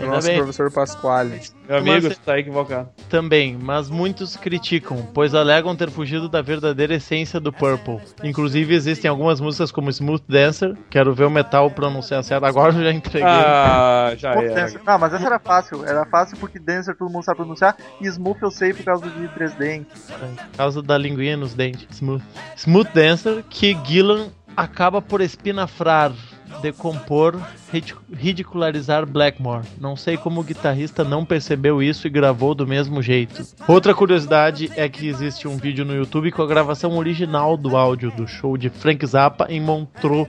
[0.01, 0.39] Nosso bem.
[0.39, 1.41] professor Pasquale.
[1.69, 2.89] Meu amigo, Mas- você tá equivocado.
[3.09, 8.01] Também, mas muitos criticam, pois alegam ter fugido da verdadeira essência do Purple.
[8.25, 12.83] Inclusive existem algumas músicas como Smooth Dancer, quero ver o metal pronunciar certo, agora eu
[12.83, 13.29] já entreguei.
[13.29, 14.55] Ah, já era.
[14.55, 15.85] Dancer- Não, mas essa era fácil.
[15.85, 17.77] Era fácil porque Dancer todo mundo sabe pronunciar.
[18.01, 19.85] E Smooth eu sei por causa de 3D.
[19.85, 21.87] Por causa da linguinha nos dentes.
[21.91, 22.23] Smooth.
[22.57, 26.13] Smooth Dancer, que Gillan acaba por espinafrar,
[26.61, 27.41] decompor,
[27.73, 29.65] rid- ridicularizar Blackmore.
[29.81, 33.47] Não sei como o guitarrista não percebeu isso e gravou do mesmo jeito.
[33.69, 38.11] Outra curiosidade é que existe um vídeo no YouTube com a gravação original do áudio
[38.11, 40.29] do show de Frank Zappa em Montreux.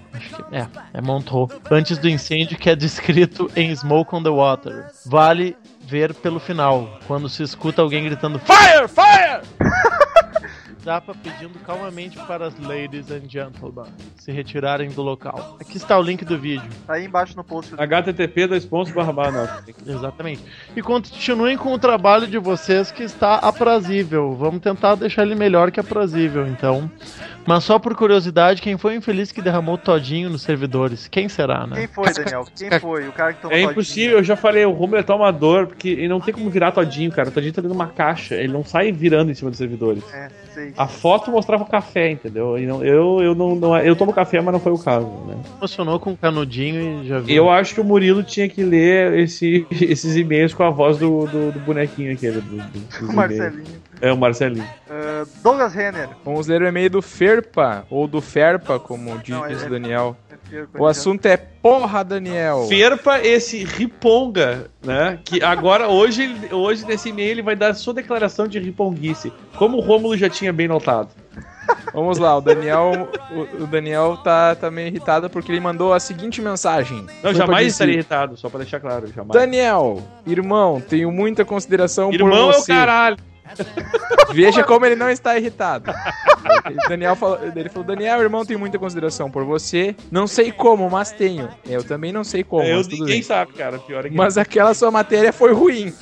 [0.52, 1.50] É, é Montreux.
[1.70, 4.88] Antes do incêndio que é descrito em Smoke on the Water.
[5.06, 8.88] Vale ver pelo final, quando se escuta alguém gritando Fire!
[8.88, 9.42] Fire!
[10.84, 13.86] Zappa pedindo calmamente para as ladies and gentlemen
[14.18, 15.58] se retirarem do local.
[15.60, 16.68] Aqui está o link do vídeo.
[16.88, 17.74] Tá aí embaixo no post.
[17.78, 18.92] HTTP dois pontos.
[19.86, 20.44] Exatamente.
[20.76, 24.34] E continuem com o trabalho de vocês que está aprazível.
[24.36, 26.90] Vamos tentar deixar ele melhor que aprazível, então.
[27.46, 31.08] Mas só por curiosidade, quem foi o infeliz que derramou todinho nos servidores?
[31.08, 31.88] Quem será, Quem né?
[31.88, 32.46] foi, Daniel?
[32.56, 33.08] Quem foi?
[33.08, 33.72] O cara que tomou É todinho.
[33.72, 37.12] impossível, eu já falei, o Romulo é tomador, porque ele não tem como virar todinho,
[37.12, 37.30] cara.
[37.30, 40.04] O todinho tá dentro de uma caixa, ele não sai virando em cima dos servidores.
[40.14, 40.74] É, sei.
[40.78, 42.58] A foto mostrava o café, entendeu?
[42.58, 45.36] E não- eu, eu, não, não- eu tomo café, mas não foi o caso, né?
[45.58, 47.36] Emocionou com o canudinho e já viu.
[47.36, 51.26] Eu acho que o Murilo tinha que ler esse- esses e-mails com a voz do,
[51.26, 52.40] do, do bonequinho aquele.
[52.40, 53.16] Do, do, dos O e-mails.
[53.16, 53.81] Marcelinho.
[54.02, 54.68] É, o Marcelinho.
[54.90, 56.10] Ah, Douglas Renner.
[56.26, 59.70] Vamos ler o e-mail do Ferpa, ou do Ferpa, como diz Não, é- o é-
[59.70, 60.18] Daniel.
[60.30, 62.66] É feio, O assunto é porra, Daniel.
[62.68, 65.20] Ferpa esse riponga, né?
[65.24, 69.32] Que agora, hoje, hoje nesse e-mail, ele vai dar a sua declaração de riponguice.
[69.56, 71.10] Como o Rômulo já tinha bem notado.
[71.94, 76.00] Vamos lá, o Daniel, o, o Daniel tá, tá meio irritado porque ele mandou a
[76.00, 77.06] seguinte mensagem.
[77.24, 79.08] Não, jamais disse, estaria irritado, só pra deixar claro.
[79.08, 79.32] Jamais.
[79.32, 82.74] Daniel, irmão, tenho muita consideração Irmão por é o você.
[82.74, 83.18] caralho.
[84.34, 85.92] Veja como ele não está irritado.
[86.88, 89.96] Daniel falou, ele falou, Daniel, irmão, tenho muita consideração por você.
[90.10, 91.50] Não sei como, mas tenho.
[91.66, 93.24] Eu também não sei como, eu, mas tudo ninguém bem.
[93.24, 93.80] sabe, cara.
[93.80, 94.16] Pior é que.
[94.16, 95.94] Mas aquela sua matéria foi ruim.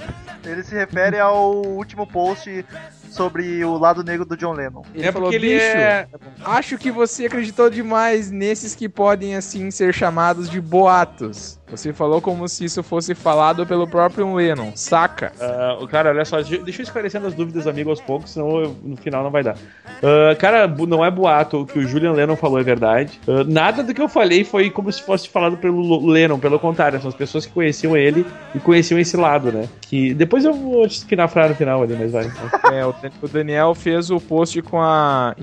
[0.46, 2.66] Ele se refere ao último post
[3.10, 4.84] sobre o lado negro do John Lennon.
[4.94, 6.08] Ele é falou, ele bicho, é.
[6.46, 11.59] acho que você acreditou demais nesses que podem, assim, ser chamados de boatos.
[11.72, 15.32] Você falou como se isso fosse falado pelo próprio Lennon, saca?
[15.80, 18.98] O cara, olha só, deixa eu esclarecendo as dúvidas, amigo, aos poucos, senão eu- no
[18.98, 19.56] final não vai dar.
[20.04, 23.20] Ah, cara, não é boato, o que o Julian Lennon falou é verdade.
[23.28, 26.60] Ah, nada do que eu falei foi como se fosse falado pelo Lo- Lennon, pelo
[26.60, 29.68] contrário, são as pessoas que conheciam ele e conheciam esse lado, né?
[29.82, 32.30] Que depois eu vou te espinafrar no final ali, mas vai.
[32.74, 32.94] É, o
[33.28, 35.34] Daniel fez o post com a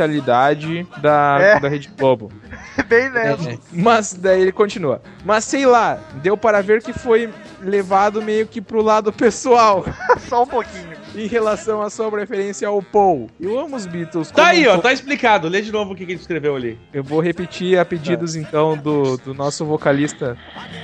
[0.00, 1.60] imparcialidade da, É.
[1.60, 2.30] da Rede Globo.
[2.88, 3.48] Bem lento.
[3.48, 3.58] É.
[3.72, 5.00] Mas daí ele continua.
[5.24, 5.75] Mas sei lá,
[6.22, 9.84] deu para ver que foi levado meio que pro lado pessoal
[10.28, 10.96] Só um pouquinho.
[11.14, 13.30] em relação à sua preferência ao Paul.
[13.40, 14.30] Eu amo os Beatles.
[14.30, 15.48] Tá aí, um ó, tá explicado.
[15.48, 16.78] Lê de novo o que que ele escreveu ali.
[16.92, 20.36] Eu vou repetir a pedidos então do, do nosso vocalista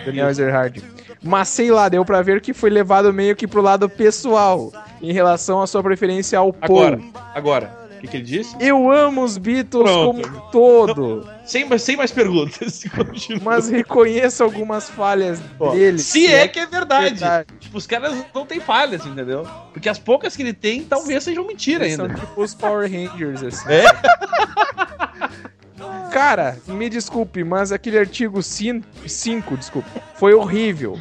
[0.05, 0.83] Daniel Ezerhard.
[1.23, 5.13] Mas sei lá, deu pra ver que foi levado meio que pro lado pessoal em
[5.13, 6.83] relação à sua preferência ao Paul.
[6.83, 7.01] Agora,
[7.35, 7.82] agora.
[8.03, 8.57] O que, que ele disse?
[8.59, 10.23] Eu amo os Beatles Pronto.
[10.23, 12.83] como um todo, Sem, mais- sem mais perguntas.
[13.45, 15.39] Mas reconheço algumas falhas
[15.73, 16.01] dele.
[16.01, 17.11] Se é que é verdade.
[17.11, 17.47] verdade.
[17.61, 19.47] Tipo, os caras não têm falhas, entendeu?
[19.73, 22.13] Porque as poucas que ele tem, talvez sejam mentira Eles ainda.
[22.17, 23.69] São tipo os Power Rangers, assim.
[23.73, 23.85] É?
[26.13, 30.99] Cara, me desculpe, mas aquele artigo 5, desculpe, foi horrível.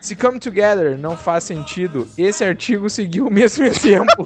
[0.00, 4.22] Se Come Together não faz sentido, esse artigo seguiu o mesmo exemplo.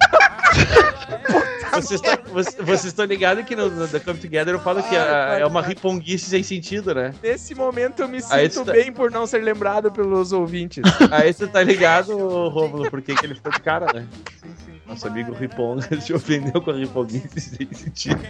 [1.83, 5.39] Vocês vocês estão ligados que no, no The Come Together eu falo que Ah, a-
[5.41, 5.70] é uma vai.
[5.70, 7.14] riponguice sem sentido, né?
[7.22, 10.83] Nesse momento eu me Aí sinto tá- bem por não ser lembrado pelos ouvintes.
[11.11, 12.16] Aí você tá ligado,
[12.49, 14.07] Rômulo, por que que ele foi de cara, né?
[14.43, 14.72] Sim, sim.
[14.87, 18.20] Nosso amigo Ripon se ofendeu com a riponguice sem sentido.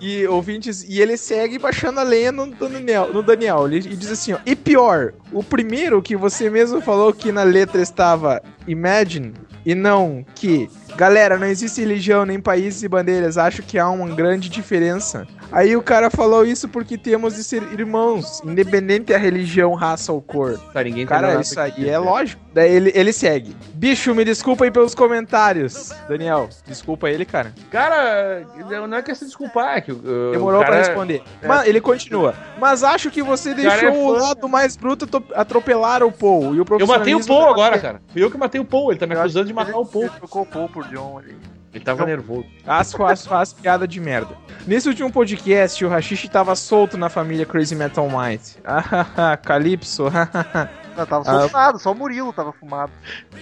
[0.00, 3.66] E ouvintes, e ele segue baixando a lenha no, no Daniel, no Daniel.
[3.66, 7.42] Ele, e diz assim, ó, e pior, o primeiro que você mesmo falou que na
[7.42, 9.34] letra estava Imagine
[9.64, 13.36] e não que Galera, não existe religião, nem países e bandeiras.
[13.36, 15.26] Acho que há uma grande diferença.
[15.50, 20.22] Aí o cara falou isso porque temos de ser irmãos, independente da religião, raça ou
[20.22, 20.58] cor.
[20.72, 22.42] Tá, ninguém Cara, isso aí é lógico.
[22.52, 23.56] Daí ele, ele segue.
[23.74, 25.92] Bicho, me desculpa aí pelos comentários.
[26.08, 27.52] Daniel, desculpa ele, cara.
[27.70, 28.44] Cara,
[28.86, 31.22] não é questão de desculpar, é que uh, Demorou o cara- pra responder.
[31.44, 32.34] Mas ele continua.
[32.60, 36.54] Mas acho que você cara deixou é o lado mais bruto atropelar o Paul.
[36.54, 38.00] E o Eu matei o Paul agora, cara.
[38.12, 40.04] Fui eu que matei o Paul, ele tá me acusando de que matar o Paul.
[40.04, 41.36] Ele trocou o Paul por John ali.
[41.72, 42.46] Ele tava nervoso.
[42.64, 44.36] Asco, asco, asco, piada de merda.
[44.64, 48.40] Nesse último podcast, o Hashish tava solto na família Crazy Metal Mind.
[48.64, 50.04] Ah, Calypso.
[50.96, 52.92] Não, tava Ah, soltado, só o Murilo tava fumado.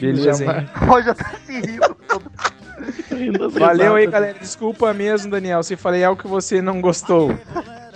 [0.01, 0.66] Beleza, hein?
[0.90, 1.95] Ó, já tá se rindo.
[2.09, 2.30] todo.
[3.38, 4.38] Das Valeu aí, galera.
[4.38, 7.38] Desculpa mesmo, Daniel, se falei algo que você não gostou.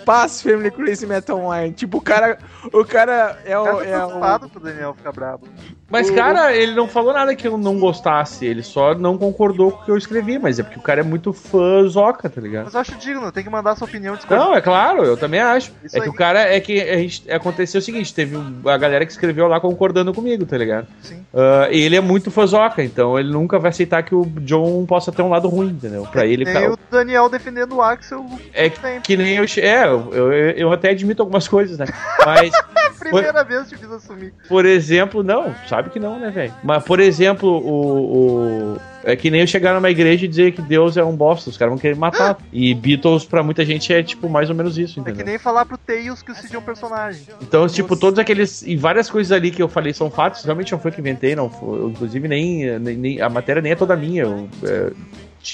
[0.04, 1.74] Paz, Family Crazy Metal Mind.
[1.74, 2.38] Tipo, o cara.
[2.72, 5.48] O cara é O cara tá É o pro Daniel ficar brabo.
[5.88, 9.82] Mas, cara, ele não falou nada que eu não gostasse, ele só não concordou com
[9.82, 12.64] o que eu escrevi, mas é porque o cara é muito fãzoca, tá ligado?
[12.64, 14.48] Mas eu acho digno, tem que mandar sua opinião discordante.
[14.48, 15.72] Não, é claro, eu também acho.
[15.84, 16.10] Isso é que aí.
[16.10, 19.60] o cara é que a gente, aconteceu o seguinte: teve a galera que escreveu lá
[19.60, 20.88] concordando comigo, tá ligado?
[21.00, 21.24] Sim.
[21.70, 25.22] E ele é muito fãzoca, então ele nunca vai aceitar que o John possa ter
[25.22, 26.06] um lado ruim, entendeu?
[26.10, 29.44] Pra ele, Tem cara, o Daniel defendendo o Axel é que nem eu.
[29.58, 31.86] É, eu, eu, eu até admito algumas coisas, né?
[32.26, 32.50] Mas.
[32.98, 34.34] Primeira vez que fiz assumir.
[34.48, 36.52] Por exemplo, não, sabe que não, né, velho?
[36.62, 40.60] Mas, por exemplo, o, o- É que nem eu chegar numa igreja e dizer que
[40.60, 42.36] Deus é um bosta, os caras vão querer matar.
[42.52, 45.26] E Beatles, pra muita gente, é tipo mais ou menos isso, É que entendeu?
[45.26, 47.22] nem falar pro Tails que o Cid é um personagem.
[47.40, 48.62] Então, tipo, todos aqueles.
[48.62, 51.36] E várias coisas ali que eu falei são fatos, realmente não foi eu que inventei,
[51.36, 51.48] não.
[51.48, 54.22] Foi, inclusive, nem, nem, nem- A matéria nem é toda minha.
[54.24, 54.90] Eu, é,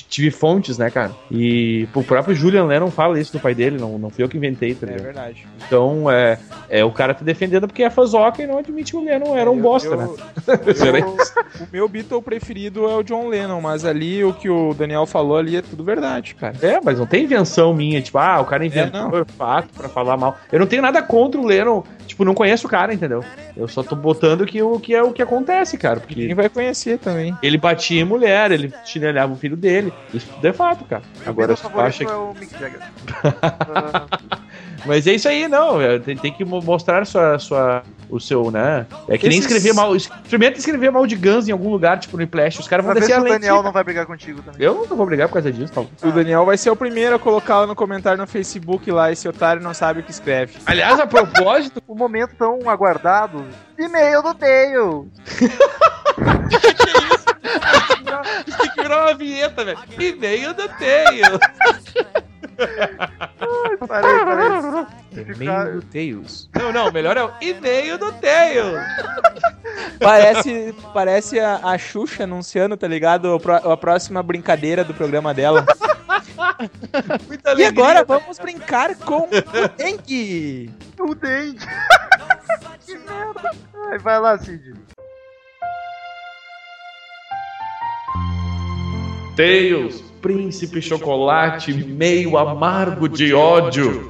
[0.09, 1.11] tive fontes, né, cara?
[1.31, 4.37] E o próprio Julian Lennon fala isso do pai dele, não, não fui eu que
[4.37, 5.47] inventei, tá É verdade.
[5.67, 6.39] Então, é,
[6.69, 9.51] é, o cara tá defendendo porque é fãzoca e não admite que o Lennon era
[9.51, 10.09] um Eu- bosta, eu- né?
[10.09, 11.17] eu-
[11.61, 15.37] o meu Beatle preferido é o John Lennon, mas ali o que o Daniel falou
[15.37, 16.55] ali é tudo verdade, cara.
[16.63, 20.17] É, mas não tem invenção minha, tipo, ah, o cara inventou É, fato pra falar
[20.17, 20.37] mal.
[20.51, 23.25] Eu não tenho nada contra o Lennon, tipo, não conheço o cara, entendeu?
[23.57, 26.49] Eu só tô botando que o que é o que acontece, cara, porque Quem vai
[26.49, 27.37] conhecer também.
[27.43, 29.93] ele batia em mulher, ele chinelhava o filho dele.
[30.13, 31.03] Isso tudo é fato, cara.
[31.27, 32.11] Agora você acha que...
[32.11, 32.81] é o Mick Jagger.
[33.23, 34.07] Ah,
[34.85, 35.81] Mas é isso aí, não.
[35.81, 38.87] é, Tem, tem que mo- mostrar sua, sua, o seu, né?
[39.09, 39.95] É que nem Esses- escrever mal.
[39.95, 42.59] Experimenta escrever mal de Guns em algum lugar, tipo no Flash.
[42.59, 43.29] Os caras vão descer se a o.
[43.29, 44.61] Daniel não vai brigar contigo também.
[44.61, 45.87] Eu não vou brigar por causa disso, tal.
[46.03, 49.29] O Daniel vai ser o primeiro a colocar lá no comentário no Facebook lá, esse
[49.29, 50.55] otário não sabe o que escreve.
[50.67, 53.45] Aliás, a propósito, O momento tão aguardado.
[53.79, 55.07] E-mail do Tails.
[58.47, 59.79] Isso tem que virar uma vinheta, velho.
[59.99, 61.39] E-mail do Tails.
[62.57, 65.35] Parei, parei.
[65.35, 66.49] E-mail do Tails.
[66.55, 68.79] Não, não, melhor é o e-mail do Tails.
[69.99, 73.39] Parece, parece a, a Xuxa anunciando, tá ligado?
[73.65, 75.65] A próxima brincadeira do programa dela.
[77.27, 77.69] Muita E alegria.
[77.69, 80.71] agora vamos brincar com o Dengue.
[81.01, 81.67] O dente.
[82.87, 83.51] que merda.
[83.91, 84.75] Ai, vai lá, Cid.
[89.37, 94.09] Tails, príncipe chocolate meio amargo de ódio.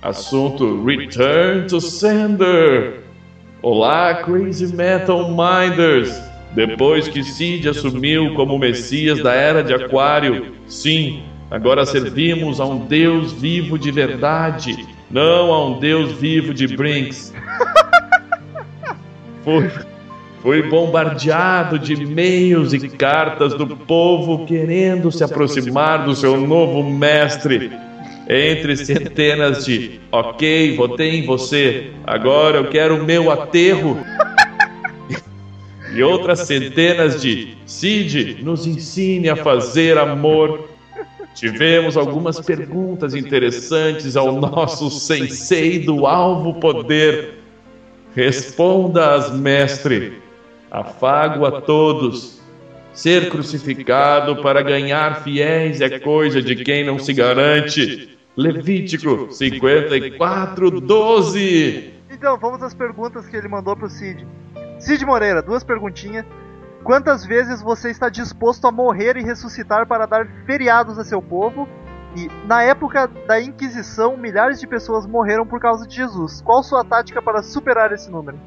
[0.00, 3.00] Assunto Return to Sender.
[3.60, 6.16] Olá, Crazy Metal Minders.
[6.54, 12.86] Depois que Sid assumiu como Messias da Era de Aquário, sim, agora servimos a um
[12.86, 17.34] Deus vivo de verdade, não a um Deus vivo de Brinks.
[19.44, 19.70] Foi
[20.42, 27.70] foi bombardeado de e-mails e cartas do povo querendo se aproximar do seu novo mestre.
[28.28, 33.98] Entre centenas de ok, votei em você, agora eu quero o meu aterro.
[35.92, 40.70] E outras centenas de Cid, nos ensine a fazer amor.
[41.34, 47.40] Tivemos algumas perguntas interessantes ao nosso sensei do alvo poder.
[48.14, 50.29] Responda-as, mestre.
[50.70, 52.40] Afago a todos.
[52.92, 58.18] Ser crucificado para ganhar fiéis é coisa de quem não se garante.
[58.36, 61.94] Levítico 54, 12.
[62.10, 64.26] Então, vamos às perguntas que ele mandou pro Cid.
[64.78, 66.24] Cid Moreira, duas perguntinhas.
[66.82, 71.68] Quantas vezes você está disposto a morrer e ressuscitar para dar feriados a seu povo?
[72.16, 76.40] E, na época da Inquisição, milhares de pessoas morreram por causa de Jesus.
[76.42, 78.38] Qual sua tática para superar esse número?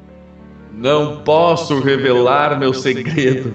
[0.74, 3.53] Não posso revelar meu segredo.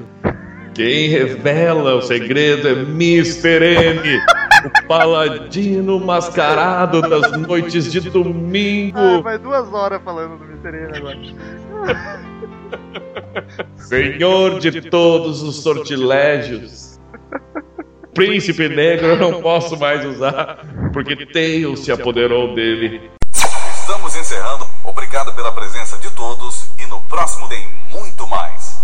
[0.73, 3.75] Quem revela o segredo é Mr.
[3.75, 4.21] M,
[4.65, 8.97] o paladino mascarado das noites de domingo.
[8.97, 10.69] Ah, vai duas horas falando do Mr.
[10.69, 11.19] M agora.
[13.75, 17.01] Senhor de todos os sortilégios.
[18.15, 23.11] Príncipe negro eu não posso mais usar, porque Tails se apoderou dele.
[23.81, 24.58] Estamos encerrando